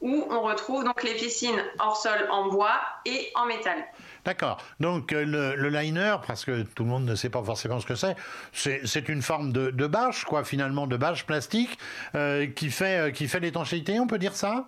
où 0.00 0.26
on 0.30 0.40
retrouve 0.40 0.84
donc 0.84 1.02
les 1.02 1.14
piscines 1.14 1.62
hors 1.78 1.96
sol 1.96 2.26
en 2.30 2.48
bois 2.48 2.80
et 3.04 3.30
en 3.34 3.46
métal. 3.46 3.84
D'accord. 4.24 4.58
Donc 4.80 5.12
euh, 5.12 5.24
le, 5.24 5.68
liner, 5.68 6.16
parce 6.26 6.44
que 6.44 6.62
tout 6.62 6.84
le 6.84 6.88
monde 6.88 7.04
ne 7.04 7.14
sait 7.14 7.28
pas 7.28 7.42
forcément 7.42 7.80
ce 7.80 7.86
que 7.86 7.94
c'est, 7.94 8.16
c'est 8.52 9.08
une 9.08 9.22
forme 9.22 9.52
de, 9.52 9.86
bâche, 9.86 10.24
quoi, 10.24 10.44
finalement, 10.44 10.86
de 10.86 10.96
bâche 10.96 11.26
plastique 11.26 11.78
euh, 12.14 12.46
qui 12.46 12.70
fait, 12.70 13.12
qui 13.14 13.28
fait 13.28 13.40
l'étanchéité, 13.40 14.00
on 14.00 14.06
peut 14.06 14.18
dire 14.18 14.34
ça? 14.34 14.66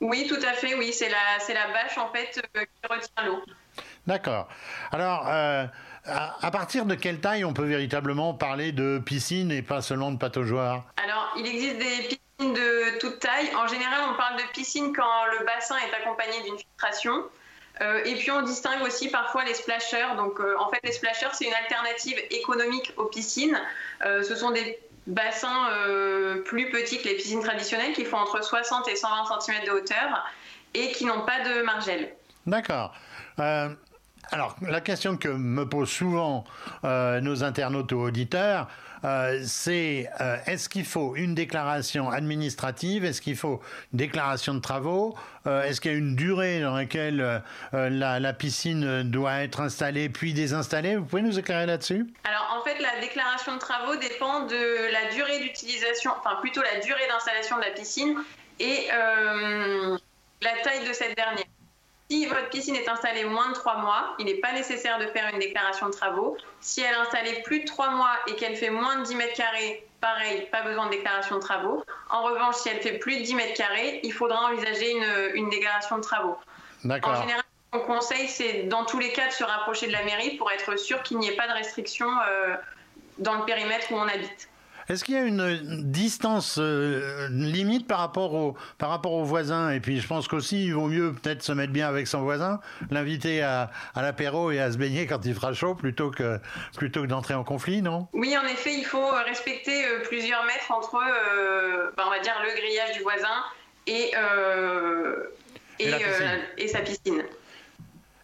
Oui, 0.00 0.26
tout 0.26 0.42
à 0.46 0.54
fait, 0.54 0.74
oui. 0.74 0.92
C'est 0.92 1.08
la, 1.08 1.66
bâche 1.72 1.98
en 1.98 2.10
fait 2.10 2.42
euh, 2.56 2.60
qui 2.64 2.92
retient 2.92 3.26
l'eau. 3.26 3.42
D'accord. 4.06 4.48
Alors, 4.92 5.28
euh, 5.28 5.66
à, 6.04 6.50
partir 6.50 6.86
de 6.86 6.94
quelle 6.94 7.20
taille 7.20 7.44
on 7.44 7.52
peut 7.52 7.66
véritablement 7.66 8.34
parler 8.34 8.72
de 8.72 8.98
piscine 9.04 9.50
et 9.50 9.62
pas 9.62 9.82
seulement 9.82 10.10
de 10.10 10.18
pataugeoire 10.18 10.84
Alors, 11.02 11.32
il 11.36 11.46
existe 11.46 11.78
des 11.78 12.08
piscines 12.08 12.54
de 12.54 12.98
toute 12.98 13.20
taille. 13.20 13.50
En 13.56 13.66
général, 13.66 14.00
on 14.10 14.16
parle 14.16 14.36
de 14.36 14.52
piscine 14.52 14.92
quand 14.94 15.24
le 15.38 15.44
bassin 15.44 15.76
est 15.76 15.94
accompagné 16.02 16.42
d'une 16.42 16.58
filtration. 16.58 17.24
Euh, 17.82 18.02
et 18.04 18.14
puis 18.16 18.30
on 18.30 18.42
distingue 18.42 18.82
aussi 18.82 19.08
parfois 19.08 19.44
les 19.44 19.54
splashers. 19.54 20.16
Donc 20.16 20.40
euh, 20.40 20.54
en 20.58 20.68
fait 20.70 20.80
les 20.84 20.92
splashers 20.92 21.28
c'est 21.32 21.46
une 21.46 21.54
alternative 21.54 22.18
économique 22.30 22.92
aux 22.96 23.06
piscines. 23.06 23.58
Euh, 24.04 24.22
ce 24.22 24.34
sont 24.34 24.50
des 24.50 24.78
bassins 25.06 25.68
plus 26.44 26.70
petits 26.70 27.00
que 27.00 27.08
les 27.08 27.14
piscines 27.14 27.42
traditionnelles 27.42 27.94
qui 27.94 28.04
font 28.04 28.18
entre 28.18 28.44
60 28.44 28.86
et 28.88 28.96
120 28.96 29.40
cm 29.40 29.64
de 29.64 29.70
hauteur 29.70 30.24
et 30.74 30.92
qui 30.92 31.04
n'ont 31.04 31.22
pas 31.22 31.40
de 31.40 31.62
margelle. 31.62 32.14
D'accord. 32.46 32.94
Alors, 34.32 34.54
la 34.62 34.80
question 34.80 35.16
que 35.16 35.28
me 35.28 35.68
posent 35.68 35.90
souvent 35.90 36.44
euh, 36.84 37.20
nos 37.20 37.42
internautes 37.42 37.90
ou 37.90 37.98
auditeurs, 37.98 38.68
euh, 39.02 39.40
c'est 39.44 40.08
euh, 40.20 40.36
est-ce 40.46 40.68
qu'il 40.68 40.84
faut 40.84 41.16
une 41.16 41.34
déclaration 41.34 42.10
administrative? 42.10 43.04
Est-ce 43.04 43.20
qu'il 43.20 43.36
faut 43.36 43.60
une 43.92 43.98
déclaration 43.98 44.54
de 44.54 44.60
travaux? 44.60 45.16
Est-ce 45.46 45.80
qu'il 45.80 45.90
y 45.90 45.94
a 45.94 45.98
une 45.98 46.14
durée 46.14 46.60
dans 46.60 46.76
laquelle 46.76 47.42
la, 47.72 48.20
la 48.20 48.32
piscine 48.34 49.02
doit 49.04 49.42
être 49.42 49.60
installée 49.60 50.10
puis 50.10 50.34
désinstallée? 50.34 50.96
Vous 50.96 51.06
pouvez 51.06 51.22
nous 51.22 51.38
éclairer 51.38 51.64
là-dessus? 51.64 52.06
Alors 52.24 52.58
en 52.60 52.62
fait 52.62 52.78
la 52.78 53.00
déclaration 53.00 53.54
de 53.54 53.58
travaux 53.58 53.96
dépend 53.96 54.40
de 54.40 54.92
la 54.92 55.10
durée 55.14 55.40
d'utilisation, 55.40 56.12
enfin 56.20 56.36
plutôt 56.42 56.60
la 56.60 56.78
durée 56.80 57.08
d'installation 57.08 57.56
de 57.56 57.62
la 57.62 57.70
piscine 57.70 58.18
et 58.58 58.88
la 60.42 60.50
taille 60.62 60.86
de 60.86 60.92
cette 60.92 61.16
dernière. 61.16 61.46
Si 62.10 62.26
votre 62.26 62.48
piscine 62.48 62.74
est 62.74 62.88
installée 62.88 63.24
moins 63.24 63.50
de 63.50 63.54
3 63.54 63.76
mois, 63.76 64.16
il 64.18 64.26
n'est 64.26 64.34
pas 64.34 64.52
nécessaire 64.52 64.98
de 64.98 65.06
faire 65.06 65.32
une 65.32 65.38
déclaration 65.38 65.86
de 65.86 65.92
travaux. 65.92 66.36
Si 66.60 66.80
elle 66.80 66.92
est 66.92 66.96
installée 66.96 67.40
plus 67.44 67.60
de 67.60 67.66
3 67.66 67.90
mois 67.90 68.16
et 68.26 68.34
qu'elle 68.34 68.56
fait 68.56 68.70
moins 68.70 68.96
de 68.96 69.04
10 69.04 69.14
mètres 69.14 69.36
carrés, 69.36 69.86
pareil, 70.00 70.48
pas 70.50 70.62
besoin 70.62 70.86
de 70.86 70.90
déclaration 70.90 71.36
de 71.36 71.40
travaux. 71.40 71.84
En 72.10 72.24
revanche, 72.24 72.56
si 72.56 72.68
elle 72.68 72.80
fait 72.80 72.98
plus 72.98 73.18
de 73.18 73.22
10 73.22 73.34
mètres 73.36 73.54
carrés, 73.54 74.00
il 74.02 74.12
faudra 74.12 74.50
envisager 74.50 74.90
une, 74.90 75.36
une 75.36 75.50
déclaration 75.50 75.98
de 75.98 76.02
travaux. 76.02 76.36
En 76.84 77.14
général, 77.14 77.44
mon 77.72 77.80
conseil, 77.80 78.26
c'est 78.26 78.64
dans 78.64 78.84
tous 78.84 78.98
les 78.98 79.12
cas 79.12 79.28
de 79.28 79.32
se 79.32 79.44
rapprocher 79.44 79.86
de 79.86 79.92
la 79.92 80.02
mairie 80.02 80.36
pour 80.36 80.50
être 80.50 80.76
sûr 80.76 81.04
qu'il 81.04 81.18
n'y 81.18 81.28
ait 81.28 81.36
pas 81.36 81.46
de 81.46 81.52
restrictions 81.52 82.10
euh, 82.28 82.56
dans 83.18 83.34
le 83.34 83.44
périmètre 83.44 83.92
où 83.92 83.94
on 83.94 84.08
habite. 84.08 84.48
Est-ce 84.90 85.04
qu'il 85.04 85.14
y 85.14 85.18
a 85.18 85.22
une 85.22 85.84
distance 85.92 86.58
euh, 86.58 87.28
limite 87.30 87.86
par 87.86 88.00
rapport, 88.00 88.34
au, 88.34 88.56
par 88.76 88.88
rapport 88.88 89.12
aux 89.12 89.22
voisins? 89.22 89.70
Et 89.70 89.78
puis 89.78 90.00
je 90.00 90.06
pense 90.08 90.26
qu'aussi, 90.26 90.64
il 90.66 90.74
vaut 90.74 90.88
mieux 90.88 91.12
peut-être 91.12 91.42
se 91.44 91.52
mettre 91.52 91.72
bien 91.72 91.86
avec 91.86 92.08
son 92.08 92.22
voisin, 92.22 92.58
l'inviter 92.90 93.40
à, 93.40 93.70
à 93.94 94.02
l'apéro 94.02 94.50
et 94.50 94.58
à 94.58 94.72
se 94.72 94.78
baigner 94.78 95.06
quand 95.06 95.24
il 95.24 95.34
fera 95.34 95.52
chaud 95.52 95.76
plutôt 95.76 96.10
que, 96.10 96.40
plutôt 96.76 97.02
que 97.02 97.06
d'entrer 97.06 97.34
en 97.34 97.44
conflit, 97.44 97.82
non? 97.82 98.08
Oui, 98.14 98.36
en 98.36 98.44
effet, 98.46 98.74
il 98.74 98.84
faut 98.84 98.98
euh, 98.98 99.22
respecter 99.22 99.84
euh, 99.84 100.02
plusieurs 100.02 100.44
mètres 100.44 100.72
entre, 100.72 100.96
euh, 100.96 101.92
ben, 101.96 102.02
on 102.08 102.10
va 102.10 102.18
dire, 102.18 102.34
le 102.42 102.60
grillage 102.60 102.96
du 102.96 103.02
voisin 103.04 103.44
et, 103.86 104.10
euh, 104.16 105.22
Et 105.78 105.94
euh, 105.94 106.66
sa 106.66 106.80
piscine. 106.80 107.22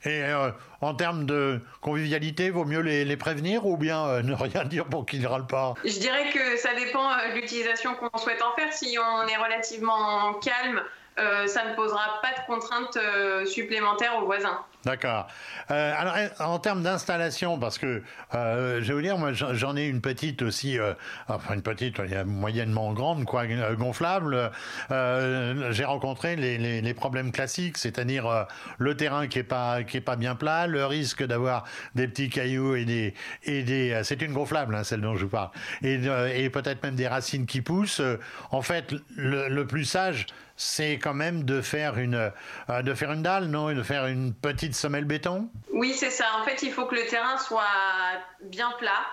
Et 0.04 0.22
euh, 0.22 0.50
en 0.80 0.94
termes 0.94 1.26
de 1.26 1.60
convivialité, 1.80 2.50
vaut 2.50 2.64
mieux 2.64 2.80
les, 2.80 3.16
prévenir 3.16 3.66
ou 3.66 3.76
bien 3.76 4.06
euh, 4.06 4.22
ne 4.22 4.34
rien 4.34 4.64
dire 4.64 4.86
pour 4.86 5.06
qu'ils 5.06 5.22
ne 5.22 5.26
râlent 5.26 5.46
pas? 5.46 5.74
Je 5.84 5.98
dirais 5.98 6.30
que 6.30 6.56
ça 6.58 6.74
dépend 6.74 7.10
euh, 7.10 7.30
de 7.30 7.40
l'utilisation 7.40 7.94
qu'on 7.94 8.18
souhaite 8.18 8.42
en 8.42 8.54
faire. 8.54 8.72
Si 8.72 8.96
on 8.98 9.26
est 9.26 9.36
relativement 9.36 10.34
calme, 10.34 10.82
euh, 11.18 11.46
ça 11.46 11.64
ne 11.64 11.74
posera 11.74 12.20
pas 12.22 12.32
de 12.40 12.46
contraintes 12.46 12.98
supplémentaires 13.46 14.18
aux 14.18 14.26
voisins. 14.26 14.60
D'accord. 14.86 15.26
Euh, 15.72 15.92
alors, 15.98 16.14
en 16.38 16.60
termes 16.60 16.84
d'installation, 16.84 17.58
parce 17.58 17.76
que 17.76 18.04
euh, 18.36 18.80
je 18.80 18.86
vais 18.86 18.94
vous 18.94 19.02
dire, 19.02 19.18
moi, 19.18 19.32
j'en 19.32 19.76
ai 19.76 19.84
une 19.84 20.00
petite 20.00 20.42
aussi, 20.42 20.78
euh, 20.78 20.94
enfin 21.26 21.54
une 21.54 21.62
petite, 21.62 21.98
moyennement 22.24 22.92
grande, 22.92 23.24
quoi, 23.24 23.46
gonflable. 23.74 24.52
J'ai 24.88 25.84
rencontré 25.84 26.36
les, 26.36 26.94
problèmes 26.94 27.32
classiques, 27.32 27.78
c'est-à-dire 27.78 28.46
le 28.78 28.96
terrain 28.96 29.26
qui 29.26 29.40
est 29.40 29.42
pas 29.42 29.82
qui 29.82 29.96
est 29.96 30.00
pas 30.00 30.14
bien 30.14 30.36
plat, 30.36 30.68
le 30.68 30.86
risque 30.86 31.26
d'avoir 31.26 31.64
des 31.96 32.06
petits 32.06 32.30
cailloux 32.30 32.76
et 32.76 32.84
des 32.84 33.14
et 33.42 33.64
des. 33.64 34.00
C'est 34.04 34.22
une 34.22 34.32
gonflable, 34.32 34.76
hein, 34.76 34.84
celle 34.84 35.00
dont 35.00 35.16
je 35.16 35.24
vous 35.24 35.30
parle, 35.30 35.50
et, 35.82 36.00
et 36.36 36.48
peut-être 36.48 36.80
même 36.84 36.94
des 36.94 37.08
racines 37.08 37.46
qui 37.46 37.60
poussent. 37.60 38.02
En 38.52 38.62
fait, 38.62 38.94
le 39.16 39.64
plus 39.64 39.84
sage 39.84 40.26
c'est 40.56 40.94
quand 40.94 41.14
même 41.14 41.44
de 41.44 41.60
faire 41.60 41.98
une 41.98 42.30
euh, 42.70 42.82
de 42.82 42.94
faire 42.94 43.12
une 43.12 43.22
dalle, 43.22 43.46
non, 43.46 43.72
de 43.72 43.82
faire 43.82 44.06
une 44.06 44.32
petite 44.32 44.74
semelle 44.74 45.04
béton? 45.04 45.48
Oui, 45.72 45.92
c'est 45.94 46.10
ça. 46.10 46.24
En 46.40 46.44
fait, 46.44 46.62
il 46.62 46.72
faut 46.72 46.86
que 46.86 46.94
le 46.94 47.06
terrain 47.06 47.36
soit 47.38 47.64
bien 48.42 48.72
plat, 48.78 49.06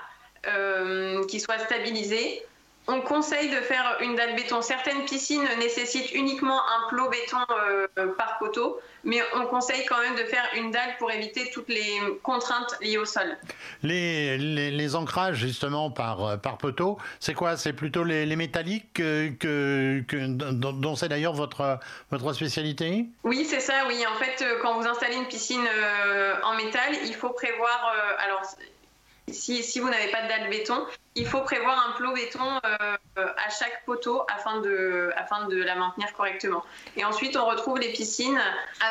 euh, 0.48 1.26
qu'il 1.26 1.42
soit 1.42 1.60
stabilisé. 1.60 2.44
On 2.86 3.00
conseille 3.00 3.50
de 3.50 3.62
faire 3.62 3.98
une 4.02 4.16
dalle 4.16 4.36
béton. 4.36 4.62
Certaines 4.62 5.06
piscines 5.06 5.48
nécessitent 5.58 6.12
uniquement 6.14 6.60
un 6.60 6.90
plot 6.90 7.10
béton 7.10 7.38
euh, 7.50 7.88
par 8.18 8.38
poteau, 8.40 8.78
mais 9.06 9.22
on 9.36 9.46
conseille 9.46 9.86
quand 9.86 10.00
même 10.02 10.16
de 10.16 10.26
faire 10.26 10.44
une 10.56 10.70
dalle 10.70 10.98
pour 11.00 11.10
éviter 11.10 11.50
toutes 11.52 11.70
les 11.70 12.02
contraintes 12.24 12.76
liées 12.82 12.98
au 12.98 13.06
sol. 13.06 13.38
Les, 13.84 14.38
les, 14.38 14.70
les 14.70 14.96
ancrages 14.96 15.38
justement 15.38 15.92
par 15.92 16.26
euh, 16.26 16.36
par 16.38 16.58
poteau, 16.58 16.98
c'est 17.22 17.34
quoi? 17.34 17.56
C'est 17.56 17.72
plutôt 17.72 18.04
les, 18.04 18.26
les 18.26 18.36
métalliques 18.36 18.92
que, 18.94 19.30
que, 19.40 20.04
que- 20.06 20.28
dont, 20.52 20.74
dont 20.74 20.96
c'est 20.98 21.08
d'ailleurs 21.08 21.34
votre 21.34 21.80
votre 22.12 22.34
spécialité? 22.34 23.06
Oui, 23.24 23.46
c'est 23.46 23.62
ça, 23.62 23.86
oui. 23.88 24.04
En 24.14 24.16
fait, 24.16 24.44
euh, 24.44 24.60
quand 24.62 24.78
vous 24.78 24.86
installez 24.88 25.16
une 25.16 25.28
piscine 25.28 25.66
euh, 25.74 26.36
en 26.44 26.56
métal, 26.56 26.94
il 27.06 27.16
faut 27.16 27.30
prévoir. 27.30 27.94
euh, 27.96 28.26
alors, 28.26 28.42
si, 29.32 29.64
si 29.64 29.80
vous 29.80 29.90
n'avez 29.90 30.12
pas 30.12 30.24
de 30.24 30.28
dalle 30.28 30.50
béton, 30.50 30.86
il 31.16 31.28
faut 31.28 31.42
prévoir 31.42 31.90
un 31.90 31.92
plot 31.98 32.14
béton 32.14 32.40
euh, 32.66 32.96
à 33.18 33.50
chaque 33.50 33.84
poteau 33.86 34.26
afin 34.36 34.62
de, 34.62 35.12
afin 35.16 35.48
de 35.48 35.62
la 35.62 35.76
maintenir 35.76 36.12
correctement. 36.14 36.64
Et 36.98 37.06
ensuite, 37.06 37.38
on 37.38 37.46
retrouve 37.46 37.80
les 37.80 37.92
piscines 37.92 38.40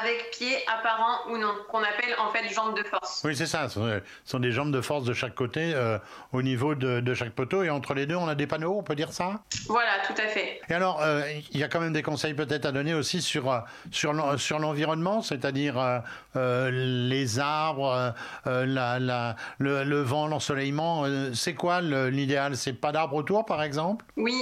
avec 0.00 0.30
pieds 0.30 0.58
apparents 0.68 1.30
ou 1.30 1.36
non, 1.38 1.52
qu'on 1.68 1.80
appelle 1.80 2.14
en 2.18 2.30
fait 2.30 2.48
jambes 2.48 2.76
de 2.76 2.84
force. 2.84 3.22
Oui, 3.24 3.34
c'est 3.34 3.46
ça. 3.46 3.68
Ce 3.68 4.00
sont, 4.24 4.38
des 4.38 4.52
jambes 4.52 4.72
de 4.72 4.80
force 4.80 5.04
de 5.04 5.14
chaque 5.14 5.34
côté 5.34 5.72
euh, 5.74 5.98
au 6.32 6.42
niveau 6.42 6.74
de, 6.74 7.00
de 7.00 7.14
chaque 7.14 7.32
poteau 7.32 7.62
et 7.64 7.70
entre 7.70 7.94
les 7.94 8.06
deux, 8.06 8.16
on 8.16 8.28
a 8.28 8.34
des 8.34 8.46
panneaux, 8.46 8.76
on 8.78 8.82
peut 8.82 8.94
dire 8.94 9.12
ça? 9.12 9.40
Voilà, 9.66 9.90
tout 10.06 10.14
à 10.16 10.28
fait. 10.28 10.60
Et 10.68 10.74
alors, 10.74 11.02
euh, 11.02 11.22
il 11.50 11.58
y 11.58 11.64
a 11.64 11.68
quand 11.68 11.80
même 11.80 11.92
des 11.92 12.02
conseils 12.02 12.34
peut-être 12.34 12.66
à 12.66 12.72
donner 12.72 12.94
aussi 12.94 13.20
sur, 13.20 13.62
sur, 13.90 14.12
l'en- 14.12 14.38
sur 14.38 14.58
l'environnement, 14.60 15.22
c'est-à-dire 15.22 16.02
les 16.34 17.38
arbres, 17.38 18.14
la, 18.46 18.98
la, 18.98 19.36
le, 19.58 19.84
le 19.84 20.00
vent, 20.02 20.26
l'ensoleillement. 20.28 21.04
c'est 21.34 21.54
quoi 21.54 21.80
le- 21.80 22.11
l'idéal 22.12 22.56
C'est 22.56 22.72
pas 22.72 22.92
d'arbres 22.92 23.16
autour, 23.16 23.44
par 23.44 23.62
exemple? 23.62 24.04
Oui, 24.16 24.34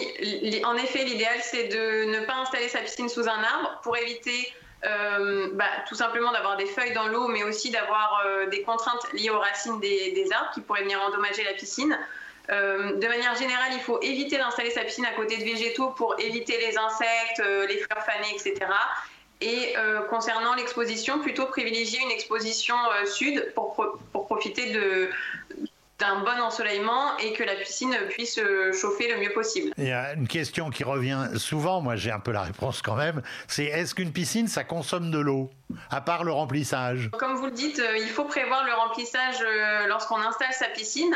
en 0.64 0.76
effet, 0.76 1.04
l'idéal, 1.04 1.38
c'est 1.42 1.68
de 1.68 2.18
ne 2.18 2.26
pas 2.26 2.36
installer 2.36 2.68
sa 2.68 2.80
piscine 2.80 3.08
sous 3.08 3.28
un 3.28 3.42
arbre 3.42 3.80
pour 3.82 3.96
éviter 3.96 4.52
euh, 4.86 5.50
bah, 5.52 5.66
tout 5.86 5.94
simplement 5.94 6.32
d'avoir 6.32 6.56
des 6.56 6.66
feuilles 6.66 6.94
dans 6.94 7.06
l'eau, 7.08 7.28
mais 7.28 7.42
aussi 7.42 7.70
d'avoir 7.70 8.22
euh, 8.24 8.46
des 8.46 8.62
contraintes 8.62 9.12
liées 9.12 9.30
aux 9.30 9.38
racines 9.38 9.78
des, 9.78 10.26
arbres 10.32 10.50
qui 10.54 10.62
pourraient 10.62 10.82
venir 10.82 11.00
endommager 11.02 11.44
la 11.44 11.52
piscine. 11.52 11.98
Euh, 12.50 12.96
de 12.96 13.06
manière 13.06 13.34
générale, 13.36 13.72
il 13.74 13.80
faut 13.80 14.00
éviter 14.00 14.38
d'installer 14.38 14.70
sa 14.70 14.82
piscine 14.82 15.04
à 15.04 15.12
côté 15.12 15.36
de 15.36 15.44
végétaux 15.44 15.90
pour 15.90 16.18
éviter 16.18 16.58
les 16.58 16.78
insectes, 16.78 17.42
les 17.68 17.78
fleurs 17.78 18.04
fanées, 18.04 18.34
etc. 18.34 18.54
Et 19.42 19.74
concernant 20.10 20.54
l'exposition, 20.54 21.18
plutôt 21.18 21.46
privilégier 21.46 21.98
une 22.02 22.10
exposition 22.10 22.76
sud 23.06 23.52
pour, 23.54 23.74
pour 24.12 24.26
profiter 24.26 24.70
de, 24.72 25.08
d'un 26.00 26.20
bon 26.20 26.40
ensoleillement 26.42 27.16
et 27.18 27.32
que 27.34 27.44
la 27.44 27.54
piscine 27.54 27.94
puisse 28.08 28.38
euh, 28.38 28.72
chauffer 28.72 29.12
le 29.12 29.20
mieux 29.20 29.32
possible. 29.32 29.72
Il 29.78 29.86
y 29.86 29.92
a 29.92 30.14
une 30.14 30.26
question 30.26 30.70
qui 30.70 30.82
revient 30.82 31.28
souvent, 31.36 31.80
moi 31.80 31.96
j'ai 31.96 32.10
un 32.10 32.18
peu 32.18 32.32
la 32.32 32.42
réponse 32.42 32.82
quand 32.82 32.96
même, 32.96 33.22
c'est 33.46 33.64
est-ce 33.64 33.94
qu'une 33.94 34.12
piscine, 34.12 34.48
ça 34.48 34.64
consomme 34.64 35.10
de 35.10 35.18
l'eau, 35.18 35.50
à 35.90 36.00
part 36.00 36.24
le 36.24 36.32
remplissage? 36.32 37.10
Comme 37.18 37.34
vous 37.34 37.46
le 37.46 37.52
dites, 37.52 37.78
euh, 37.78 37.98
il 37.98 38.08
faut 38.08 38.24
prévoir 38.24 38.64
le 38.64 38.72
remplissage 38.72 39.36
euh, 39.42 39.86
lorsqu'on 39.86 40.20
installe 40.20 40.52
sa 40.52 40.66
piscine. 40.66 41.14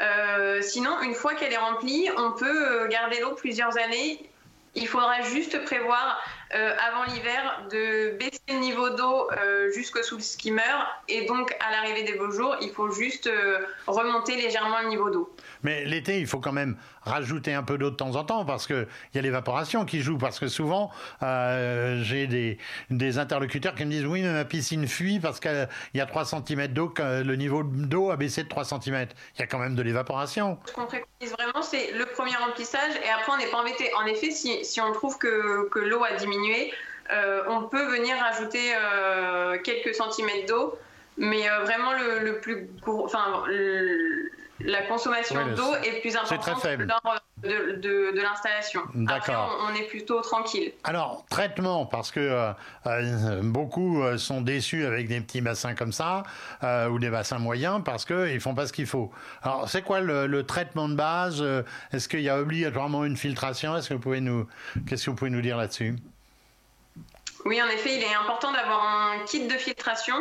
Euh, 0.00 0.62
sinon, 0.62 1.00
une 1.02 1.14
fois 1.14 1.34
qu'elle 1.34 1.52
est 1.52 1.58
remplie, 1.58 2.08
on 2.16 2.32
peut 2.32 2.88
garder 2.88 3.20
l'eau 3.20 3.34
plusieurs 3.34 3.76
années. 3.76 4.30
Il 4.74 4.86
faudra 4.86 5.20
juste 5.22 5.62
prévoir 5.64 6.22
euh, 6.54 6.74
avant 6.78 7.04
l'hiver 7.04 7.66
de 7.70 8.16
baisser 8.18 8.40
le 8.48 8.58
niveau 8.58 8.90
d'eau 8.90 9.30
euh, 9.30 9.70
jusque 9.72 10.02
sous 10.02 10.16
le 10.16 10.22
skimmer 10.22 10.62
et 11.08 11.26
donc 11.26 11.56
à 11.60 11.70
l'arrivée 11.70 12.02
des 12.02 12.18
beaux 12.18 12.30
jours, 12.30 12.56
il 12.60 12.70
faut 12.70 12.90
juste 12.90 13.28
euh, 13.28 13.58
remonter 13.86 14.34
légèrement 14.36 14.80
le 14.82 14.88
niveau 14.88 15.10
d'eau. 15.10 15.34
Mais 15.62 15.84
l'été, 15.84 16.18
il 16.18 16.26
faut 16.26 16.40
quand 16.40 16.52
même 16.52 16.76
rajouter 17.02 17.54
un 17.54 17.62
peu 17.62 17.78
d'eau 17.78 17.90
de 17.90 17.96
temps 17.96 18.16
en 18.16 18.24
temps 18.24 18.44
parce 18.44 18.66
qu'il 18.66 18.86
y 19.14 19.18
a 19.18 19.22
l'évaporation 19.22 19.84
qui 19.84 20.00
joue. 20.00 20.18
Parce 20.18 20.38
que 20.38 20.48
souvent, 20.48 20.90
euh, 21.22 22.02
j'ai 22.02 22.26
des, 22.26 22.58
des 22.90 23.18
interlocuteurs 23.18 23.74
qui 23.74 23.84
me 23.84 23.90
disent 23.90 24.06
Oui, 24.06 24.22
mais 24.22 24.32
ma 24.32 24.44
piscine 24.44 24.86
fuit 24.86 25.20
parce 25.20 25.40
qu'il 25.40 25.68
y 25.94 26.00
a 26.00 26.06
3 26.06 26.24
cm 26.24 26.68
d'eau, 26.68 26.92
le 26.98 27.34
niveau 27.36 27.62
d'eau 27.62 28.10
a 28.10 28.16
baissé 28.16 28.42
de 28.42 28.48
3 28.48 28.64
cm. 28.64 29.06
Il 29.36 29.40
y 29.40 29.42
a 29.42 29.46
quand 29.46 29.58
même 29.58 29.74
de 29.74 29.82
l'évaporation. 29.82 30.58
Ce 30.66 30.72
qu'on 30.72 30.86
préconise 30.86 31.32
vraiment, 31.32 31.62
c'est 31.62 31.92
le 31.92 32.06
premier 32.06 32.34
remplissage 32.36 32.92
et 33.04 33.08
après 33.08 33.32
on 33.32 33.38
n'est 33.38 33.50
pas 33.50 33.58
embêté. 33.58 33.90
En 33.94 34.06
effet, 34.06 34.30
si, 34.30 34.64
si 34.64 34.80
on 34.80 34.92
trouve 34.92 35.18
que, 35.18 35.68
que 35.68 35.78
l'eau 35.78 36.02
a 36.04 36.14
diminué, 36.14 36.39
on 37.48 37.62
peut 37.64 37.86
venir 37.90 38.16
ajouter 38.24 38.72
quelques 39.64 39.94
centimètres 39.94 40.46
d'eau, 40.46 40.78
mais 41.16 41.48
vraiment 41.64 41.92
le, 41.92 42.38
plus 42.38 42.68
gros, 42.80 43.04
enfin, 43.04 43.44
la 44.64 44.82
consommation 44.82 45.54
d'eau 45.54 45.74
est 45.84 46.00
plus 46.00 46.16
importante 46.16 46.64
lors 46.64 47.20
de, 47.42 47.80
de, 47.80 48.20
l'installation. 48.20 48.82
D'accord. 48.94 49.58
On, 49.68 49.74
est 49.74 49.86
plutôt 49.86 50.20
tranquille. 50.20 50.72
Alors, 50.84 51.24
traitement, 51.30 51.86
parce 51.86 52.10
que 52.10 52.20
euh, 52.20 52.52
euh, 52.86 53.40
beaucoup 53.42 54.02
euh, 54.02 54.18
sont 54.18 54.42
déçus 54.42 54.84
avec 54.84 55.08
des 55.08 55.20
petits 55.20 55.40
bassins 55.40 55.74
comme 55.74 55.92
ça, 55.92 56.22
ou 56.90 56.98
des 56.98 57.10
bassins 57.10 57.38
moyens, 57.38 57.82
parce 57.84 58.04
qu'ils 58.04 58.34
ne 58.34 58.38
font 58.38 58.54
pas 58.54 58.66
ce 58.66 58.72
qu'il 58.72 58.86
faut. 58.86 59.10
Alors, 59.42 59.68
c'est 59.68 59.82
quoi 59.82 60.00
le, 60.00 60.42
traitement 60.44 60.88
de 60.88 60.94
base? 60.94 61.44
Est-ce 61.92 62.08
qu'il 62.08 62.22
y 62.22 62.28
a 62.28 62.38
obligatoirement 62.38 63.04
une 63.04 63.16
filtration? 63.16 63.76
Est-ce 63.76 63.88
que 63.88 63.94
vous 63.94 64.00
pouvez 64.00 64.20
nous, 64.20 64.46
qu'est-ce 64.86 65.06
que 65.06 65.10
vous 65.10 65.16
pouvez 65.16 65.30
nous 65.30 65.42
dire 65.42 65.56
là-dessus? 65.56 65.96
Oui, 67.44 67.60
en 67.62 67.68
effet, 67.68 67.94
il 67.94 68.02
est 68.02 68.14
important 68.14 68.52
d'avoir 68.52 68.84
un 68.84 69.24
kit 69.24 69.46
de 69.46 69.54
filtration 69.54 70.14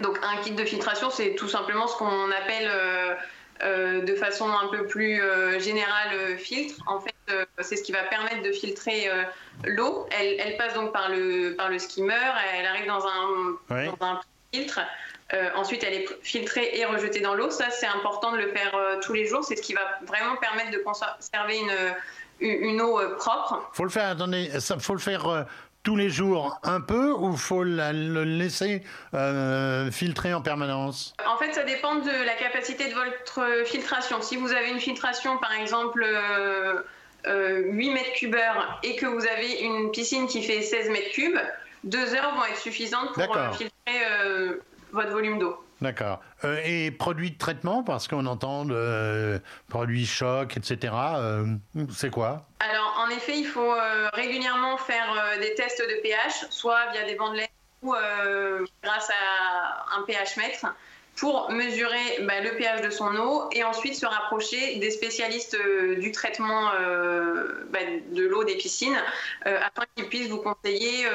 donc 0.00 0.18
un 0.22 0.42
kit 0.42 0.52
de 0.52 0.64
filtration, 0.64 1.10
c'est 1.10 1.34
tout 1.34 1.48
simplement 1.48 1.86
ce 1.86 1.96
qu'on 1.96 2.30
appelle 2.30 2.68
euh, 2.68 3.14
euh, 3.62 4.02
de 4.02 4.14
façon 4.14 4.48
un 4.50 4.68
peu 4.68 4.86
plus 4.86 5.22
euh, 5.22 5.58
générale 5.58 6.36
filtre. 6.38 6.82
En 6.86 7.00
fait, 7.00 7.14
c'est 7.60 7.76
ce 7.76 7.82
qui 7.82 7.92
va 7.92 8.02
permettre 8.02 8.42
de 8.42 8.52
filtrer 8.52 9.10
l'eau. 9.64 10.06
Elle, 10.10 10.56
passe 10.56 10.74
donc 10.74 10.92
par 10.92 11.08
le, 11.08 11.54
par 11.56 11.70
le 11.70 11.78
skimmer, 11.78 12.14
elle 12.56 12.66
arrive 12.66 12.86
dans 12.86 13.04
un, 13.04 13.86
dans 13.86 14.06
un 14.06 14.20
filtre. 14.52 14.80
ensuite, 15.56 15.82
elle 15.82 15.94
est 15.94 16.08
filtrée 16.22 16.70
et 16.74 16.84
rejetée 16.84 17.20
dans 17.20 17.34
l'eau. 17.34 17.50
Ça, 17.50 17.70
c'est 17.70 17.86
important 17.86 18.30
de 18.30 18.36
le 18.36 18.52
faire 18.52 18.72
tous 19.02 19.12
les 19.12 19.26
jours. 19.26 19.42
C'est 19.42 19.56
ce 19.56 19.62
qui 19.62 19.74
va 19.74 19.98
vraiment 20.06 20.36
permettre 20.36 20.70
de 20.70 20.78
conserver 20.78 21.58
une, 21.58 21.74
une 22.38 22.80
eau 22.80 23.00
propre. 23.16 23.68
Faut 23.72 23.82
le 23.82 23.90
faire. 23.90 24.10
Attendez, 24.10 24.60
ça, 24.60 24.78
faut 24.78 24.94
le 24.94 25.00
faire 25.00 25.46
tous 25.86 25.94
les 25.94 26.10
jours 26.10 26.58
un 26.64 26.80
peu 26.80 27.12
ou 27.12 27.36
faut 27.36 27.62
le 27.62 28.24
laisser 28.24 28.82
euh, 29.14 29.88
filtrer 29.92 30.34
en 30.34 30.42
permanence? 30.42 31.14
En 31.24 31.36
fait, 31.36 31.52
ça 31.52 31.62
dépend 31.62 31.94
de 31.94 32.26
la 32.26 32.34
capacité 32.34 32.88
de 32.88 32.94
votre 32.94 33.64
filtration. 33.64 34.20
Si 34.20 34.36
vous 34.36 34.52
avez 34.52 34.70
une 34.70 34.80
filtration, 34.80 35.38
par 35.38 35.52
exemple, 35.52 36.00
8 36.00 36.08
euh, 36.08 36.82
euh, 37.28 37.72
mètres 37.72 38.14
cubeurs 38.14 38.80
et 38.82 38.96
que 38.96 39.06
vous 39.06 39.24
avez 39.28 39.60
une 39.60 39.92
piscine 39.92 40.26
qui 40.26 40.42
fait 40.42 40.60
16 40.60 40.90
mètres 40.90 41.12
cubes, 41.12 41.38
deux 41.84 42.16
heures 42.16 42.34
vont 42.34 42.44
être 42.46 42.58
suffisantes 42.58 43.12
pour 43.12 43.38
filtrer 43.56 44.58
votre 44.90 45.12
volume 45.12 45.38
d'eau. 45.38 45.65
D'accord. 45.80 46.20
Euh, 46.44 46.60
et 46.64 46.90
produits 46.90 47.32
de 47.32 47.38
traitement, 47.38 47.82
parce 47.82 48.08
qu'on 48.08 48.26
entend 48.26 48.66
euh, 48.70 49.38
produits 49.68 50.06
chocs, 50.06 50.56
etc. 50.56 50.94
Euh, 50.94 51.46
c'est 51.90 52.10
quoi? 52.10 52.46
Alors, 52.60 53.04
en 53.04 53.10
effet, 53.10 53.38
il 53.38 53.46
faut 53.46 53.74
régulièrement 54.14 54.76
faire 54.78 55.38
des 55.40 55.54
tests 55.54 55.82
de 55.82 56.00
pH, 56.02 56.46
soit 56.50 56.90
via 56.92 57.04
des 57.04 57.14
bandelettes 57.14 57.50
ou 57.82 57.94
grâce 58.82 59.10
à 59.10 59.96
un 59.98 60.02
pH 60.02 60.36
mètre 60.38 60.66
pour 61.16 61.50
mesurer 61.50 62.22
bah, 62.22 62.40
le 62.40 62.50
pH 62.56 62.82
de 62.82 62.90
son 62.90 63.16
eau 63.16 63.48
et 63.52 63.64
ensuite 63.64 63.94
se 63.94 64.06
rapprocher 64.06 64.76
des 64.76 64.90
spécialistes 64.90 65.56
euh, 65.56 65.96
du 65.96 66.12
traitement 66.12 66.70
euh, 66.78 67.64
bah, 67.70 67.78
de 68.12 68.26
l'eau 68.26 68.44
des 68.44 68.56
piscines 68.56 68.98
euh, 69.46 69.58
afin 69.58 69.84
qu'ils 69.96 70.08
puissent 70.08 70.28
vous 70.28 70.42
conseiller 70.42 71.06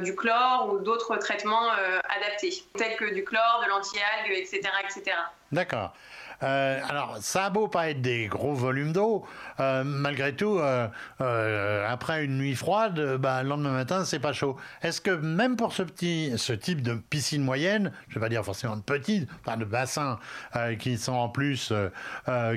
du 0.00 0.14
chlore 0.14 0.70
ou 0.72 0.78
d'autres 0.78 1.16
traitements 1.16 1.68
adaptés, 2.16 2.64
tels 2.76 2.96
que 2.96 3.12
du 3.12 3.24
chlore, 3.24 3.62
de 3.64 3.68
l'anti-algue, 3.68 4.32
etc., 4.32 4.60
etc. 4.84 5.16
D'accord. 5.52 5.92
Euh, 6.42 6.80
alors, 6.88 7.18
ça 7.20 7.46
a 7.46 7.50
beau 7.50 7.68
pas 7.68 7.90
être 7.90 8.00
des 8.00 8.26
gros 8.26 8.54
volumes 8.54 8.92
d'eau, 8.92 9.24
euh, 9.60 9.84
malgré 9.84 10.34
tout, 10.34 10.58
euh, 10.58 11.86
après 11.88 12.24
une 12.24 12.38
nuit 12.38 12.54
froide, 12.54 13.16
bah, 13.16 13.42
le 13.42 13.48
lendemain 13.48 13.72
matin, 13.72 14.04
c'est 14.04 14.18
pas 14.18 14.32
chaud. 14.32 14.56
Est-ce 14.82 15.00
que 15.00 15.10
même 15.10 15.56
pour 15.56 15.72
ce 15.72 15.82
petit, 15.82 16.32
ce 16.36 16.52
type 16.52 16.82
de 16.82 16.94
piscine 16.94 17.42
moyenne, 17.42 17.92
je 18.08 18.14
vais 18.14 18.20
pas 18.20 18.28
dire 18.28 18.44
forcément 18.44 18.76
de 18.76 18.82
petite, 18.82 19.28
enfin 19.40 19.56
de 19.56 19.64
bassins 19.64 20.18
qui 20.78 20.98
sont 20.98 21.12
en 21.12 21.28
plus, 21.28 21.72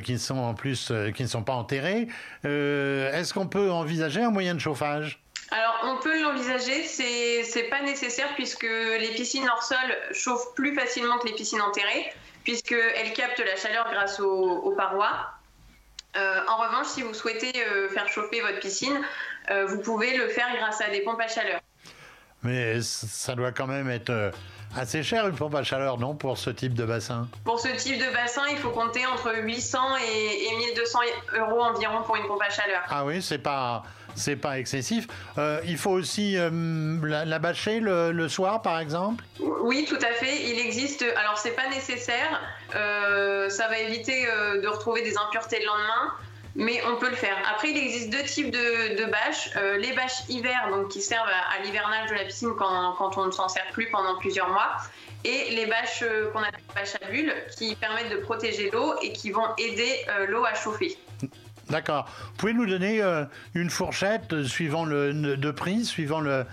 qui 0.04 0.20
sont 0.20 0.38
en 0.38 0.54
plus, 0.54 0.92
qui 1.16 1.24
ne 1.24 1.28
sont 1.28 1.44
pas 1.44 1.54
enterrés, 1.54 2.08
est-ce 2.44 3.34
qu'on 3.34 3.48
peut 3.48 3.72
envisager 3.72 4.24
un 4.24 4.32
moyen 4.32 4.54
de 4.56 4.60
chauffage? 4.60 5.20
Alors, 5.52 5.82
on 5.84 6.02
peut 6.02 6.20
l'envisager, 6.22 6.84
c'est, 6.84 7.64
pas 7.70 7.82
nécessaire 7.82 8.34
puisque 8.36 8.64
les 8.64 9.12
piscines 9.16 9.48
hors 9.48 9.64
sol 9.64 9.78
chauffent 10.12 10.54
plus 10.56 10.74
facilement 10.74 11.20
que 11.20 11.28
les 11.28 11.34
piscines 11.34 11.62
enterrées 11.62 12.12
puisqu'elle 12.44 13.14
capte 13.14 13.40
la 13.40 13.56
chaleur 13.56 13.88
grâce 13.92 14.20
aux, 14.20 14.74
parois. 14.78 15.32
Euh, 16.16 16.40
en 16.48 16.58
revanche, 16.58 16.88
si 16.88 17.02
vous 17.02 17.14
souhaitez 17.14 17.52
euh, 17.66 17.90
faire 17.90 18.08
chauffer 18.08 18.42
votre 18.42 18.60
piscine, 18.60 19.02
euh, 19.50 19.66
vous 19.66 19.80
pouvez 19.80 20.16
le 20.16 20.28
faire 20.28 20.48
grâce 20.58 20.80
à 20.82 20.90
des 20.90 21.02
pompes 21.02 21.20
à 21.20 21.28
chaleur. 21.28 21.60
Mais 22.44 22.82
ça 22.82 23.36
doit 23.36 23.52
quand 23.52 23.68
même 23.68 23.90
être 23.90 24.32
assez 24.78 25.02
cher 25.02 25.28
une 25.28 25.36
pompe 25.36 25.56
à 25.56 25.64
chaleur, 25.64 25.98
non, 25.98 26.14
pour 26.14 26.38
ce 26.38 26.50
type 26.50 26.74
de 26.74 26.84
bassin? 26.84 27.28
Pour 27.46 27.60
ce 27.60 27.70
type 27.70 27.98
de 27.98 28.14
bassin, 28.14 28.44
il 28.52 28.58
faut 28.58 28.72
compter 28.72 29.06
entre 29.06 29.34
800 29.36 29.80
et, 29.98 30.46
et 30.46 30.58
1200 30.58 31.00
euros 31.38 31.62
environ 31.62 32.04
pour 32.04 32.16
une 32.16 32.28
pompe 32.28 32.42
à 32.42 32.50
chaleur. 32.50 32.82
Ah 32.90 33.06
oui, 33.06 33.22
c'est 33.22 33.38
pas 33.38 33.84
c'est 34.16 34.36
pas 34.36 34.60
excessif. 34.60 35.08
Euh, 35.38 35.60
il 35.66 35.78
faut 35.78 35.92
aussi 35.92 36.38
euh, 36.38 36.50
la, 37.04 37.40
bâcher 37.40 37.80
le, 37.80 38.28
soir, 38.28 38.62
par 38.62 38.80
exemple? 38.80 39.24
Oui, 39.40 39.86
tout 39.88 40.00
à 40.02 40.14
fait. 40.14 40.50
Il 40.50 40.60
existe. 40.60 41.04
Alors, 41.18 41.38
c'est 41.38 41.56
pas 41.56 41.70
nécessaire. 41.70 42.42
Euh, 42.76 43.50
ça 43.50 43.68
va 43.68 43.80
éviter 43.80 44.26
de 44.26 44.68
retrouver 44.68 45.02
des 45.02 45.18
impuretés 45.18 45.60
le 45.60 45.66
lendemain. 45.66 46.14
Mais 46.56 46.82
on 46.86 46.98
peut 46.98 47.10
le 47.10 47.16
faire. 47.16 47.36
Après, 47.52 47.72
il 47.72 47.78
existe 47.78 48.12
deux 48.12 48.24
types 48.24 48.52
de, 48.52 49.06
bâches. 49.10 49.50
les 49.80 49.92
bâches 49.94 50.22
hiver, 50.30 50.70
donc 50.70 50.90
qui 50.90 51.02
servent 51.02 51.28
à, 51.28 51.64
l'hivernage 51.64 52.12
de 52.12 52.16
la 52.16 52.26
piscine 52.26 52.54
quand, 52.56 52.94
quand 52.94 53.18
on 53.18 53.26
ne 53.26 53.32
s'en 53.32 53.50
sert 53.50 53.66
plus 53.72 53.90
pendant 53.90 54.20
plusieurs 54.20 54.50
mois. 54.50 54.78
Et 55.24 55.50
les 55.56 55.66
bâches 55.66 56.04
qu'on 56.32 56.44
appelle 56.44 56.62
bâches 56.76 56.96
à 57.02 57.10
bulles, 57.10 57.34
qui 57.58 57.76
permettent 57.76 58.12
de 58.12 58.18
protéger 58.18 58.70
l'eau 58.70 58.94
et 59.02 59.14
qui 59.14 59.32
vont 59.32 59.48
aider 59.58 60.06
l'eau 60.28 60.46
à 60.46 60.54
chauffer. 60.54 60.96
D'accord. 61.70 62.08
Vous 62.32 62.38
pouvez 62.38 62.54
nous 62.54 62.66
donner 62.66 63.02
euh, 63.02 63.24
une 63.54 63.70
fourchette 63.70 64.34
euh, 64.34 64.44
suivant 64.44 64.86
le 64.86 65.14
de 65.14 65.52
prix, 65.52 65.86
suivant 65.86 66.20
le, 66.20 66.46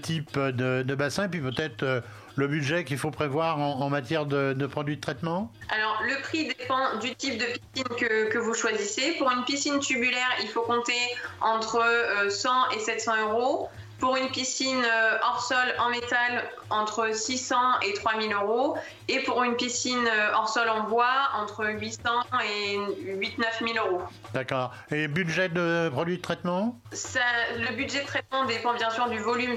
type 0.00 0.38
de, 0.38 0.94
bassin, 0.94 1.28
puis 1.28 1.40
peut-être 1.40 1.82
euh, 1.82 2.00
le 2.36 2.48
budget 2.48 2.84
qu'il 2.84 2.98
faut 2.98 3.10
prévoir 3.10 3.58
en, 3.58 3.88
matière 3.88 4.26
de, 4.26 4.66
produits 4.66 4.96
de 4.96 5.00
traitement? 5.00 5.52
Alors, 5.70 6.02
le 6.06 6.20
prix 6.22 6.48
dépend 6.48 6.98
du 7.00 7.14
type 7.14 7.38
de 7.38 7.46
piscine 7.46 8.28
que, 8.30 8.38
vous 8.38 8.54
choisissez. 8.54 9.16
Pour 9.18 9.30
une 9.30 9.44
piscine 9.44 9.78
tubulaire, 9.80 10.36
il 10.42 10.48
faut 10.48 10.62
compter 10.62 10.92
entre 11.40 11.82
100 12.28 12.70
et 12.76 12.78
700 12.78 13.30
euros. 13.30 13.68
Pour 13.98 14.16
une 14.16 14.28
piscine 14.28 14.84
euh, 14.84 15.18
hors 15.24 15.42
sol 15.42 15.74
en 15.80 15.90
métal, 15.90 16.44
entre 16.70 17.12
600 17.12 17.56
et 17.82 17.94
3000 17.94 18.32
euros. 18.32 18.76
Et 19.08 19.20
pour 19.24 19.42
une 19.42 19.56
piscine 19.56 20.06
euh, 20.06 20.34
hors 20.34 20.48
sol 20.48 20.68
en 20.68 20.84
bois, 20.84 21.30
entre 21.34 21.66
800 21.66 22.00
et 22.44 22.78
8 23.04 23.38
9 23.38 23.62
000 23.74 23.86
euros. 23.86 24.02
D'accord. 24.32 24.72
Et 24.92 25.08
budget 25.08 25.48
de 25.48 25.88
produits 25.92 26.18
de 26.18 26.22
traitement? 26.22 26.78
Ça, 26.92 27.20
Le 27.56 27.74
budget 27.74 28.02
de 28.02 28.06
traitement 28.06 28.44
dépend 28.44 28.74
bien 28.74 28.90
sûr 28.90 29.08
du 29.08 29.18
volume 29.18 29.56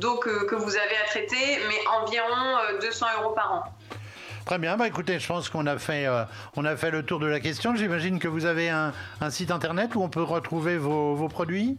d'eau 0.00 0.16
que, 0.16 0.46
que, 0.46 0.54
vous 0.54 0.76
avez 0.76 0.96
à 1.04 1.06
traiter, 1.06 1.58
mais 1.68 1.86
environ 2.00 2.56
200 2.80 3.06
euh, 3.06 3.22
euros 3.22 3.34
par 3.34 3.52
an. 3.52 3.64
Très 4.46 4.58
bien, 4.58 4.76
bah 4.76 4.86
écoutez, 4.86 5.18
je 5.18 5.26
pense 5.26 5.48
qu'on 5.48 5.66
a 5.66 5.78
fait, 5.78 6.06
on 6.56 6.66
a 6.66 6.76
fait 6.76 6.90
le 6.90 7.02
tour 7.02 7.18
de 7.18 7.26
la 7.26 7.40
question. 7.40 7.74
J'imagine 7.76 8.18
que 8.18 8.28
vous 8.28 8.44
avez 8.44 8.68
un, 8.68 8.92
un, 9.22 9.30
site 9.30 9.50
internet 9.50 9.94
où 9.94 10.02
on 10.02 10.10
peut 10.10 10.22
retrouver 10.22 10.76
vos, 10.76 11.14
vos 11.14 11.28
produits? 11.28 11.78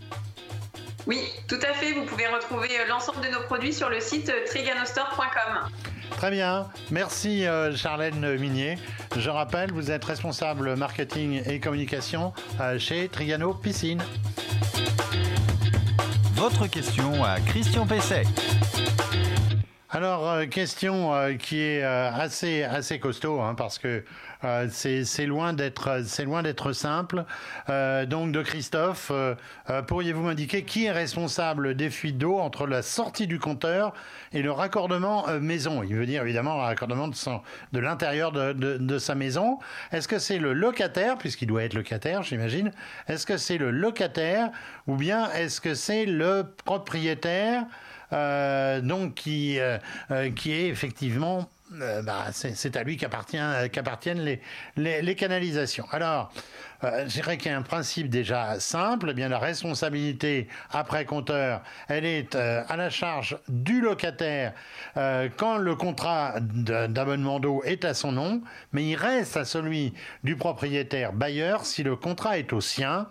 Oui, 1.07 1.19
tout 1.47 1.59
à 1.61 1.73
fait. 1.73 1.93
Vous 1.93 2.05
pouvez 2.05 2.27
retrouver 2.27 2.69
euh, 2.79 2.87
l'ensemble 2.87 3.21
de 3.21 3.29
nos 3.29 3.41
produits 3.41 3.73
sur 3.73 3.89
le 3.89 3.99
site 3.99 4.29
euh, 4.29 4.45
triganostore.com. 4.45 5.69
Très 6.11 6.31
bien. 6.31 6.67
Merci 6.91 7.45
euh, 7.45 7.75
Charlène 7.75 8.37
Minier. 8.37 8.77
Je 9.15 9.29
rappelle, 9.29 9.71
vous 9.71 9.91
êtes 9.91 10.03
responsable 10.03 10.75
marketing 10.75 11.43
et 11.47 11.59
communication 11.59 12.33
chez 12.77 13.07
Trigano 13.07 13.53
Piscine. 13.53 14.01
Votre 16.33 16.67
question 16.67 17.23
à 17.23 17.39
Christian 17.39 17.85
Pesset. 17.85 18.23
Alors, 19.95 20.45
question 20.49 21.13
qui 21.39 21.61
est 21.61 21.81
assez, 21.81 22.63
assez 22.63 22.99
costaud, 22.99 23.39
hein, 23.39 23.55
parce 23.55 23.79
que 23.79 24.03
euh, 24.43 24.67
c'est 24.69 25.25
loin 25.25 25.53
d'être 25.53 26.73
simple. 26.73 27.23
Euh, 27.69 28.05
donc 28.05 28.33
de 28.33 28.41
Christophe, 28.41 29.09
euh, 29.11 29.35
pourriez-vous 29.87 30.21
m'indiquer 30.21 30.63
qui 30.65 30.85
est 30.85 30.91
responsable 30.91 31.75
des 31.75 31.89
fuites 31.89 32.17
d'eau 32.17 32.39
entre 32.39 32.67
la 32.67 32.81
sortie 32.81 33.25
du 33.25 33.39
compteur 33.39 33.93
et 34.33 34.41
le 34.41 34.51
raccordement 34.51 35.27
maison? 35.39 35.81
Il 35.81 35.95
veut 35.95 36.05
dire 36.05 36.23
évidemment 36.23 36.55
le 36.55 36.63
raccordement 36.63 37.07
de, 37.07 37.15
de 37.71 37.79
l'intérieur 37.79 38.33
de, 38.33 38.51
de, 38.51 38.97
sa 38.99 39.15
maison. 39.15 39.59
Est-ce 39.93 40.09
que 40.09 40.19
c'est 40.19 40.39
le 40.39 40.51
locataire, 40.51 41.17
puisqu'il 41.17 41.47
doit 41.47 41.63
être 41.63 41.73
locataire, 41.73 42.21
j'imagine 42.21 42.71
Est-ce 43.07 43.25
que 43.25 43.37
c'est 43.37 43.57
le 43.57 43.71
locataire 43.71 44.51
ou 44.87 44.97
bien 44.97 45.31
est-ce 45.31 45.61
que 45.61 45.73
c'est 45.73 46.05
le 46.05 46.43
propriétaire 46.65 47.63
donc 48.11 49.15
qui, 49.15 49.57
qui 50.35 50.51
est 50.51 50.67
effectivement 50.67 51.49
bah, 51.71 52.27
c'est 52.31 52.75
à 52.75 52.83
lui 52.83 52.95
qu'appartiennent 52.95 54.21
les, 54.21 54.39
les, 54.77 55.01
les, 55.01 55.15
canalisations. 55.15 55.85
Alors, 55.91 56.31
euh, 56.85 57.05
je 57.07 57.13
dirais 57.13 57.37
qu'il 57.37 57.51
y 57.51 57.53
a 57.53 57.57
un 57.57 57.63
principe 57.63 58.09
déjà 58.09 58.59
simple. 58.59 59.09
Eh 59.11 59.13
bien, 59.13 59.29
la 59.29 59.39
responsabilité 59.39 60.47
après 60.71 61.05
compteur, 61.05 61.61
elle 61.87 62.05
est 62.05 62.35
euh, 62.35 62.63
à 62.67 62.77
la 62.77 62.89
charge 62.89 63.37
du 63.47 63.81
locataire 63.81 64.53
euh, 64.97 65.29
quand 65.35 65.57
le 65.57 65.75
contrat 65.75 66.35
d'abonnement 66.39 67.39
d'eau 67.39 67.61
est 67.65 67.85
à 67.85 67.93
son 67.93 68.11
nom, 68.11 68.41
mais 68.71 68.85
il 68.85 68.95
reste 68.95 69.37
à 69.37 69.45
celui 69.45 69.93
du 70.23 70.35
propriétaire 70.35 71.13
bailleur 71.13 71.65
si 71.65 71.83
le 71.83 71.95
contrat 71.95 72.37
est 72.37 72.53
au 72.53 72.61
sien 72.61 73.07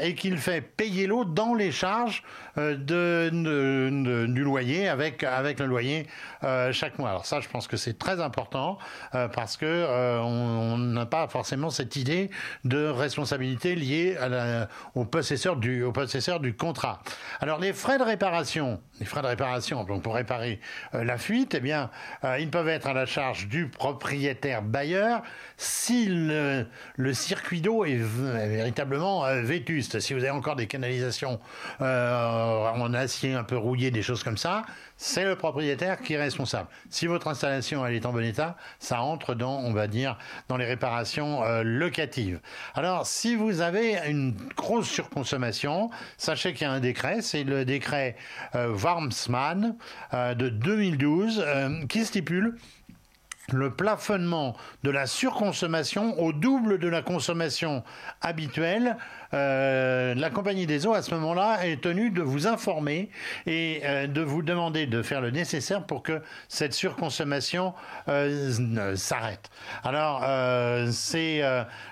et 0.00 0.14
qu'il 0.14 0.38
fait 0.38 0.62
payer 0.62 1.06
l'eau 1.06 1.24
dans 1.24 1.54
les 1.54 1.70
charges 1.72 2.22
de, 2.56 4.26
du 4.26 4.42
loyer 4.42 4.88
avec, 4.88 5.22
avec 5.22 5.60
le 5.60 5.66
loyer 5.66 6.06
chaque 6.72 6.98
mois. 6.98 7.10
Alors 7.10 7.26
ça, 7.26 7.40
je 7.40 7.48
pense 7.48 7.68
que 7.68 7.76
c'est 7.76 7.98
très 7.98 8.20
important 8.20 8.78
parce 9.12 9.56
que 9.56 10.20
on 10.22 10.78
n'a 10.78 11.06
pas 11.06 11.28
forcément 11.28 11.70
cette 11.70 11.96
idée 11.96 12.30
de 12.64 12.77
responsabilité 12.86 13.74
liée 13.74 14.16
au, 14.94 15.04
possesseur 15.04 15.56
du, 15.56 15.82
au 15.82 15.92
possesseur 15.92 16.40
du 16.40 16.54
contrat. 16.54 17.00
Alors 17.40 17.58
les 17.58 17.72
frais 17.72 17.98
de 17.98 18.02
réparation, 18.02 18.80
les 19.00 19.06
frais 19.06 19.22
de 19.22 19.26
réparation, 19.26 19.84
donc 19.84 20.02
pour 20.02 20.14
réparer 20.14 20.60
euh, 20.94 21.04
la 21.04 21.18
fuite, 21.18 21.54
eh 21.54 21.60
bien, 21.60 21.90
euh, 22.24 22.38
ils 22.38 22.50
peuvent 22.50 22.68
être 22.68 22.86
à 22.86 22.92
la 22.92 23.06
charge 23.06 23.48
du 23.48 23.68
propriétaire 23.68 24.62
bailleur 24.62 25.22
si 25.56 26.06
le, 26.08 26.66
circuit 27.12 27.60
d'eau 27.60 27.84
est, 27.84 27.96
véritablement 27.96 29.24
euh, 29.24 29.42
vétuste. 29.42 30.00
Si 30.00 30.14
vous 30.14 30.20
avez 30.20 30.30
encore 30.30 30.56
des 30.56 30.66
canalisations 30.66 31.40
en 31.80 32.94
acier 32.94 33.34
un 33.34 33.44
peu 33.44 33.56
rouillé, 33.56 33.90
des 33.90 34.02
choses 34.02 34.22
comme 34.22 34.36
ça, 34.36 34.62
c'est 34.96 35.24
le 35.24 35.36
propriétaire 35.36 36.00
qui 36.00 36.14
est 36.14 36.18
responsable. 36.18 36.68
Si 36.90 37.06
votre 37.06 37.28
installation 37.28 37.86
elle 37.86 37.94
est 37.94 38.06
en 38.06 38.12
bon 38.12 38.24
état, 38.24 38.56
ça 38.78 39.02
entre 39.02 39.34
dans, 39.34 39.58
on 39.58 39.72
va 39.72 39.86
dire, 39.86 40.18
dans 40.48 40.56
les 40.56 40.64
réparations 40.64 41.42
locatives. 41.62 42.40
Alors, 42.74 43.06
si 43.06 43.34
vous 43.34 43.60
avez 43.60 43.98
une 44.08 44.34
grosse 44.56 44.88
surconsommation, 44.88 45.90
sachez 46.16 46.52
qu'il 46.52 46.66
y 46.66 46.70
a 46.70 46.72
un 46.72 46.80
décret, 46.80 47.22
c'est 47.22 47.44
le 47.44 47.64
décret 47.64 48.16
euh, 48.54 48.74
Warmsman 48.74 49.76
euh, 50.14 50.34
de 50.34 50.48
2012 50.48 51.44
qui 51.88 52.04
stipule 52.04 52.56
le 53.52 53.70
plafonnement 53.70 54.56
de 54.82 54.90
la 54.90 55.06
surconsommation 55.06 56.20
au 56.20 56.32
double 56.32 56.78
de 56.78 56.88
la 56.88 57.02
consommation 57.02 57.82
habituelle 58.20 58.96
euh, 59.34 60.14
la 60.14 60.30
compagnie 60.30 60.66
des 60.66 60.86
eaux, 60.86 60.94
à 60.94 61.02
ce 61.02 61.14
moment-là, 61.14 61.66
est 61.66 61.82
tenue 61.82 62.10
de 62.10 62.22
vous 62.22 62.46
informer 62.46 63.10
et 63.46 63.80
euh, 63.84 64.06
de 64.06 64.22
vous 64.22 64.42
demander 64.42 64.86
de 64.86 65.02
faire 65.02 65.20
le 65.20 65.30
nécessaire 65.30 65.84
pour 65.84 66.02
que 66.02 66.22
cette 66.48 66.72
surconsommation 66.72 67.74
euh, 68.08 68.96
s'arrête. 68.96 69.50
Alors, 69.84 70.24
c'est 70.90 71.42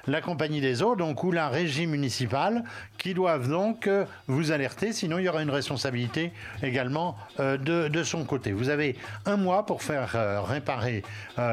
la 0.07 0.21
compagnie 0.21 0.61
des 0.61 0.83
eaux, 0.83 0.97
donc, 0.97 1.25
ou 1.25 1.33
la 1.33 1.49
régie 1.49 1.87
municipale, 1.87 2.65
qui 2.99 3.15
doivent 3.15 3.49
donc 3.49 3.89
vous 4.27 4.53
alerter, 4.53 4.93
sinon 4.93 5.19
il 5.19 5.25
y 5.25 5.29
aura 5.29 5.43
une 5.43 5.51
responsabilité 5.51 6.33
également 6.63 7.17
de, 7.39 7.89
de, 7.89 8.03
son 8.03 8.25
côté. 8.25 8.53
Vous 8.53 8.69
avez 8.69 8.97
un 9.25 9.37
mois 9.37 9.67
pour 9.67 9.83
faire 9.83 10.45
réparer 10.47 11.03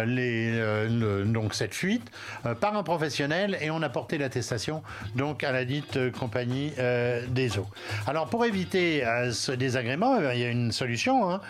les, 0.06 0.88
donc 1.26 1.54
cette 1.54 1.74
fuite 1.74 2.12
par 2.60 2.76
un 2.76 2.84
professionnel 2.84 3.58
et 3.62 3.72
on 3.72 3.82
a 3.82 3.90
porté 3.90 4.18
l'attestation 4.18 4.82
donc 5.16 5.44
à 5.44 5.52
la 5.52 5.64
euh, 5.96 6.12
compagnie 6.12 6.72
euh, 6.78 7.26
des 7.28 7.58
eaux. 7.58 7.68
Alors 8.08 8.28
pour 8.28 8.46
éviter 8.46 9.06
euh, 9.06 9.32
ce 9.32 9.52
désagrément, 9.52 10.18
il 10.32 10.40
y 10.40 10.44
a 10.44 10.50
une 10.50 10.72
solution. 10.72 11.30
Hein. 11.30 11.42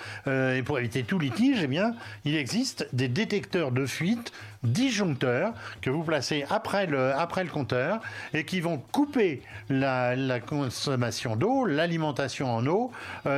et 0.56 0.64
pour 0.64 0.80
éviter 0.80 1.04
tout 1.04 1.20
litige, 1.20 1.60
eh 1.64 1.68
bien, 1.68 1.96
il 2.26 2.36
existe 2.36 2.88
des 2.94 3.08
détecteurs 3.08 3.72
de 3.72 3.86
fuite 3.86 4.32
disjoncteurs 4.64 5.54
que 5.82 5.90
vous 5.90 6.04
placez 6.04 6.46
après 6.50 6.86
le, 6.86 7.14
après 7.14 7.44
le 7.44 7.50
compteur 7.50 8.00
et 8.34 8.46
qui 8.46 8.62
vont 8.62 8.82
couper 8.92 9.42
la, 9.70 10.16
consommation 10.40 11.36
d'eau, 11.36 11.66
l'alimentation 11.66 12.54
en 12.54 12.66
eau, 12.68 12.92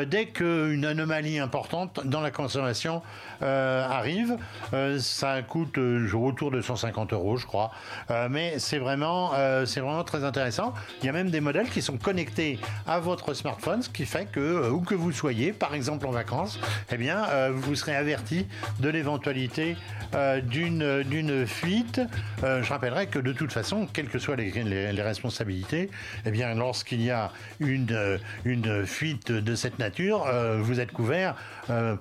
dès 0.07 0.27
qu'une 0.27 0.85
anomalie 0.85 1.39
importante 1.39 2.01
dans 2.05 2.21
la 2.21 2.31
consommation 2.31 3.01
arrive. 3.41 4.37
ça 4.99 5.41
coûte 5.41 5.77
autour 5.77 6.51
de 6.51 6.61
150 6.61 7.13
euros, 7.13 7.37
je 7.37 7.45
crois. 7.45 7.71
mais 8.29 8.59
c'est 8.59 8.79
vraiment, 8.79 9.31
c'est 9.65 9.81
vraiment 9.81 10.03
très 10.03 10.23
intéressant. 10.23 10.73
Il 11.01 11.05
y 11.05 11.09
a 11.09 11.11
même 11.11 11.29
des 11.29 11.41
modèles 11.41 11.69
qui 11.69 11.81
sont 11.81 11.97
connectés 11.97 12.59
à 12.87 12.99
votre 12.99 13.33
smartphone, 13.33 13.81
ce 13.81 13.89
qui 13.89 14.05
fait 14.05 14.25
que 14.31 14.39
euh, 14.39 14.69
où 14.69 14.81
que 14.81 14.95
vous 14.95 15.11
soyez, 15.11 15.53
par 15.53 15.73
exemple 15.73 16.05
en 16.07 16.11
vacances, 16.11 16.59
eh 16.91 16.97
bien, 16.97 17.25
euh, 17.29 17.51
vous 17.53 17.75
serez 17.75 17.95
averti 17.95 18.47
de 18.79 18.89
l'éventualité 18.89 19.75
euh, 20.13 20.41
d'une 20.41 21.03
d'une 21.15 21.47
fuite. 21.47 22.01
je 22.41 22.69
rappellerai 22.69 23.07
que 23.07 23.19
de 23.19 23.31
toute 23.31 23.53
façon, 23.53 23.87
quelles 23.91 24.09
que 24.09 24.19
soient 24.19 24.35
les, 24.35 25.01
responsabilités, 25.01 25.89
eh 26.25 26.31
bien, 26.31 26.53
lorsqu'il 26.55 27.01
y 27.01 27.11
a 27.11 27.31
une 27.59 28.19
une 28.43 28.85
fuite 28.85 29.31
de 29.31 29.55
cette 29.55 29.79
nature, 29.79 30.27
vous 30.59 30.79
êtes 30.79 30.91
couvert 30.91 31.35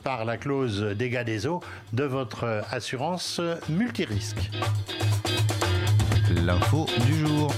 par 0.03 0.25
la 0.25 0.37
clause 0.37 0.83
dégâts 0.97 1.25
des 1.25 1.47
eaux 1.47 1.63
de 1.93 2.05
votre 2.05 2.65
assurance 2.71 3.41
multirisque. 3.69 4.51
L'info 6.31 6.87
du 7.07 7.19
jour. 7.19 7.53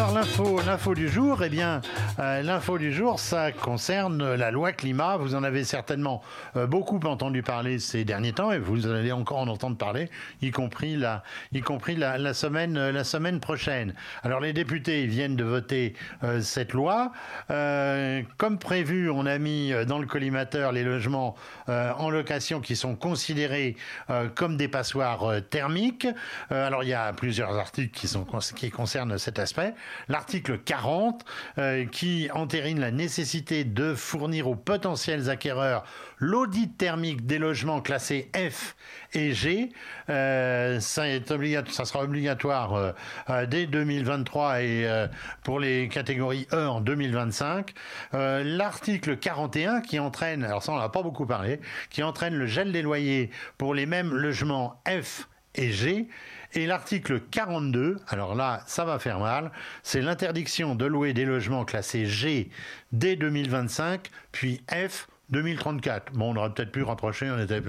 Alors 0.00 0.14
l'info, 0.14 0.60
l'info 0.64 0.94
du 0.94 1.10
jour, 1.10 1.42
eh 1.44 1.50
bien, 1.50 1.82
euh, 2.20 2.40
l'info 2.40 2.78
du 2.78 2.90
jour, 2.90 3.20
ça 3.20 3.52
concerne 3.52 4.34
la 4.34 4.50
loi 4.50 4.72
climat. 4.72 5.18
Vous 5.18 5.34
en 5.34 5.42
avez 5.42 5.62
certainement 5.62 6.22
euh, 6.56 6.66
beaucoup 6.66 6.98
entendu 7.00 7.42
parler 7.42 7.78
ces 7.78 8.06
derniers 8.06 8.32
temps, 8.32 8.50
et 8.50 8.58
vous 8.58 8.86
allez 8.86 9.12
encore 9.12 9.40
en 9.40 9.48
entendre 9.48 9.76
parler, 9.76 10.08
y 10.40 10.52
compris 10.52 10.96
la, 10.96 11.22
y 11.52 11.60
compris 11.60 11.96
la, 11.96 12.32
semaine, 12.32 12.78
euh, 12.78 12.92
la 12.92 13.04
semaine 13.04 13.40
prochaine. 13.40 13.92
Alors 14.22 14.40
les 14.40 14.54
députés 14.54 15.04
viennent 15.04 15.36
de 15.36 15.44
voter 15.44 15.92
cette 16.40 16.72
loi. 16.72 17.12
comme 17.48 18.58
prévu, 18.58 19.10
on 19.10 19.26
a 19.26 19.38
mis 19.38 19.72
dans 19.86 19.98
le 19.98 20.06
collimateur 20.06 20.72
les 20.72 20.82
logements 20.82 21.34
en 21.66 22.10
location 22.10 22.60
qui 22.60 22.76
sont 22.76 22.94
considérés 22.94 23.76
comme 24.34 24.56
des 24.56 24.68
passoires 24.68 25.32
thermiques. 25.50 26.06
alors 26.50 26.84
il 26.84 26.88
y 26.88 26.94
a 26.94 27.12
plusieurs 27.12 27.56
articles 27.58 27.98
qui 27.98 28.08
sont 28.08 28.26
qui 28.54 28.70
concernent 28.70 29.18
cet 29.18 29.38
aspect. 29.38 29.74
L'article 30.08 30.58
40 30.58 31.24
euh, 31.58 31.86
qui 31.86 32.28
entérine 32.32 32.80
la 32.80 32.90
nécessité 32.90 33.64
de 33.64 33.94
fournir 33.94 34.48
aux 34.48 34.54
potentiels 34.54 35.30
acquéreurs 35.30 35.84
l'audit 36.18 36.76
thermique 36.76 37.26
des 37.26 37.38
logements 37.38 37.80
classés 37.80 38.30
F 38.34 38.76
et 39.12 39.32
G. 39.32 39.70
Euh, 40.08 40.80
ça, 40.80 41.04
sera 41.84 42.02
obligatoire 42.02 42.94
euh, 43.28 43.46
dès 43.46 43.66
2023 43.66 44.62
et 44.62 45.06
pour 45.42 45.60
les 45.60 45.88
catégories 45.88 46.46
E 46.52 46.68
en 46.68 46.80
2025. 46.80 47.72
L'article 48.12 49.16
41 49.16 49.80
qui 49.80 49.98
entraîne, 49.98 50.44
alors 50.44 50.62
ça 50.62 50.72
on 50.72 50.78
n'a 50.78 50.88
pas 50.88 51.02
beaucoup 51.02 51.26
parlé, 51.26 51.60
qui 51.90 52.02
entraîne 52.02 52.34
le 52.34 52.46
gel 52.46 52.72
des 52.72 52.82
loyers 52.82 53.30
pour 53.58 53.74
les 53.74 53.86
mêmes 53.86 54.12
logements 54.14 54.82
F 54.86 55.28
et 55.54 55.72
G 55.72 56.08
et 56.52 56.66
l'article 56.66 57.20
42, 57.20 57.98
alors 58.08 58.34
là, 58.34 58.62
ça 58.66 58.84
va 58.84 58.98
faire 58.98 59.20
mal, 59.20 59.52
c'est 59.82 60.00
l'interdiction 60.00 60.74
de 60.74 60.84
louer 60.84 61.12
des 61.12 61.24
logements 61.24 61.64
classés 61.64 62.06
G 62.06 62.50
dès 62.92 63.16
2025, 63.16 64.10
puis 64.32 64.62
F 64.68 65.08
2034. 65.30 66.12
Bon, 66.12 66.34
on 66.34 66.36
aurait 66.36 66.50
peut-être 66.50 66.72
pu 66.72 66.82
rapprocher, 66.82 67.30
on 67.30 67.38
était 67.38 67.62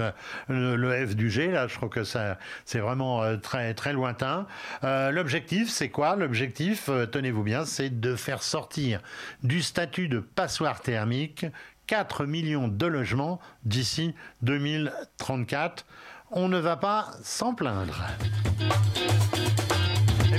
le, 0.50 1.08
F 1.08 1.16
du 1.16 1.30
G, 1.30 1.52
là, 1.52 1.68
je 1.68 1.76
crois 1.76 1.90
que 1.90 2.04
ça, 2.04 2.38
c'est 2.66 2.80
vraiment 2.80 3.24
euh, 3.24 3.38
très, 3.38 3.74
très 3.74 3.94
lointain. 3.94 4.48
Euh, 4.84 5.12
l'objectif, 5.12 5.70
c'est 5.70 5.90
quoi? 5.90 6.16
L'objectif, 6.16 6.90
euh, 6.90 7.06
tenez-vous 7.06 7.44
bien, 7.44 7.66
c'est 7.66 8.00
de 8.00 8.16
faire 8.16 8.44
sortir 8.44 9.02
du 9.44 9.62
statut 9.62 10.08
de 10.08 10.20
passoire 10.20 10.82
thermique 10.82 11.46
4 11.88 12.26
millions 12.26 12.68
de 12.68 12.86
logements 12.86 13.40
d'ici 13.64 14.16
2034 14.42 15.86
on 16.32 16.48
ne 16.48 16.58
va 16.58 16.78
pas 16.78 17.12
s'en 17.24 17.54
plaindre. 17.54 17.98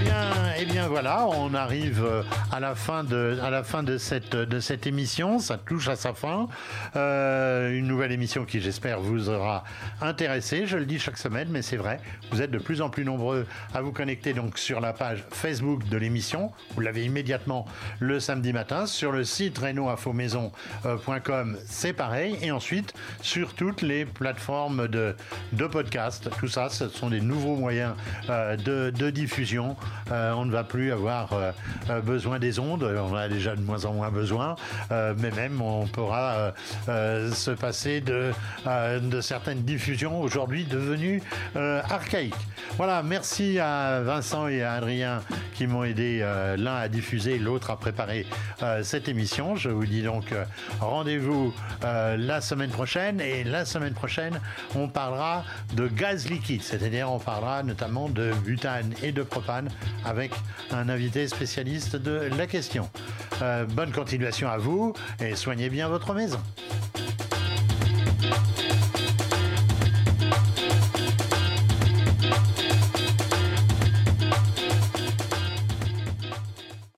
Eh 0.02 0.04
bien, 0.04 0.32
eh 0.58 0.64
bien 0.64 0.88
voilà, 0.88 1.28
on 1.28 1.54
arrive 1.54 2.04
euh, 2.04 2.24
à 2.50 2.58
la 2.58 2.74
fin 2.74 3.04
de, 3.04 3.38
à 3.40 3.50
la 3.50 3.62
fin 3.62 3.84
de 3.84 3.98
cette, 3.98 4.34
de 4.34 4.58
cette 4.58 4.88
émission. 4.88 5.38
Ça 5.38 5.58
touche 5.58 5.86
à 5.86 5.94
sa 5.94 6.12
fin. 6.12 6.48
Euh, 6.96 7.70
une 7.70 7.86
nouvelle 7.86 8.10
émission 8.10 8.44
qui, 8.44 8.60
j'espère, 8.60 9.00
vous 9.00 9.28
aura 9.28 9.62
intéressé. 10.00 10.66
Je 10.66 10.76
le 10.76 10.86
dis 10.86 10.98
chaque 10.98 11.18
semaine, 11.18 11.46
mais 11.52 11.62
c'est 11.62 11.76
vrai. 11.76 12.00
Vous 12.32 12.42
êtes 12.42 12.50
de 12.50 12.58
plus 12.58 12.82
en 12.82 12.90
plus 12.90 13.04
nombreux 13.04 13.46
à 13.74 13.80
vous 13.80 13.92
connecter 13.92 14.32
donc 14.32 14.58
sur 14.58 14.80
la 14.80 14.92
page 14.92 15.24
Facebook 15.30 15.88
de 15.88 15.96
l'émission. 15.96 16.50
Vous 16.74 16.80
l'avez 16.80 17.04
immédiatement 17.04 17.64
le 18.00 18.18
samedi 18.18 18.52
matin. 18.52 18.86
Sur 18.86 19.12
le 19.12 19.22
site 19.22 19.58
renoinfomaison.com, 19.58 21.58
c'est 21.64 21.92
pareil. 21.92 22.36
Et 22.42 22.50
ensuite, 22.50 22.92
sur 23.20 23.54
toutes 23.54 23.82
les 23.82 24.04
plateformes 24.04 24.88
de, 24.88 25.14
de 25.52 25.66
podcast. 25.68 26.28
Tout 26.40 26.48
ça, 26.48 26.70
ce 26.70 26.88
sont 26.88 27.08
des 27.08 27.20
nouveaux 27.20 27.54
moyens 27.54 27.94
euh, 28.30 28.56
de, 28.56 28.90
de 28.90 29.10
diffusion. 29.10 29.76
On 30.10 30.44
ne 30.44 30.50
va 30.50 30.64
plus 30.64 30.92
avoir 30.92 31.30
besoin 32.04 32.38
des 32.38 32.58
ondes. 32.58 32.82
On 32.82 33.14
a 33.14 33.28
déjà 33.28 33.56
de 33.56 33.60
moins 33.60 33.84
en 33.84 33.92
moins 33.92 34.10
besoin, 34.10 34.56
mais 34.90 35.30
même 35.30 35.60
on 35.60 35.86
pourra 35.86 36.52
se 36.86 37.50
passer 37.50 38.00
de, 38.00 38.32
de 38.66 39.20
certaines 39.20 39.62
diffusions 39.62 40.20
aujourd'hui 40.20 40.64
devenues 40.64 41.22
archaïques. 41.54 42.34
Voilà, 42.76 43.02
merci 43.02 43.58
à 43.58 44.00
Vincent 44.02 44.48
et 44.48 44.62
à 44.62 44.74
Adrien 44.74 45.22
qui 45.54 45.66
m'ont 45.66 45.84
aidé 45.84 46.26
l'un 46.56 46.76
à 46.76 46.88
diffuser, 46.88 47.38
l'autre 47.38 47.70
à 47.70 47.78
préparer 47.78 48.26
cette 48.82 49.08
émission. 49.08 49.56
Je 49.56 49.68
vous 49.68 49.86
dis 49.86 50.02
donc 50.02 50.34
rendez-vous 50.80 51.54
la 51.82 52.40
semaine 52.40 52.70
prochaine 52.70 53.20
et 53.20 53.44
la 53.44 53.64
semaine 53.64 53.94
prochaine 53.94 54.40
on 54.74 54.88
parlera 54.88 55.44
de 55.74 55.86
gaz 55.86 56.28
liquide, 56.28 56.62
c'est-à-dire 56.62 57.10
on 57.10 57.18
parlera 57.18 57.62
notamment 57.62 58.08
de 58.08 58.32
butane 58.44 58.94
et 59.02 59.12
de 59.12 59.22
propane 59.22 59.68
avec 60.04 60.32
un 60.70 60.88
invité 60.88 61.28
spécialiste 61.28 61.96
de 61.96 62.28
la 62.36 62.46
question. 62.46 62.88
Euh, 63.40 63.64
bonne 63.64 63.92
continuation 63.92 64.48
à 64.48 64.58
vous 64.58 64.94
et 65.20 65.34
soignez 65.34 65.68
bien 65.68 65.88
votre 65.88 66.14
maison. 66.14 66.40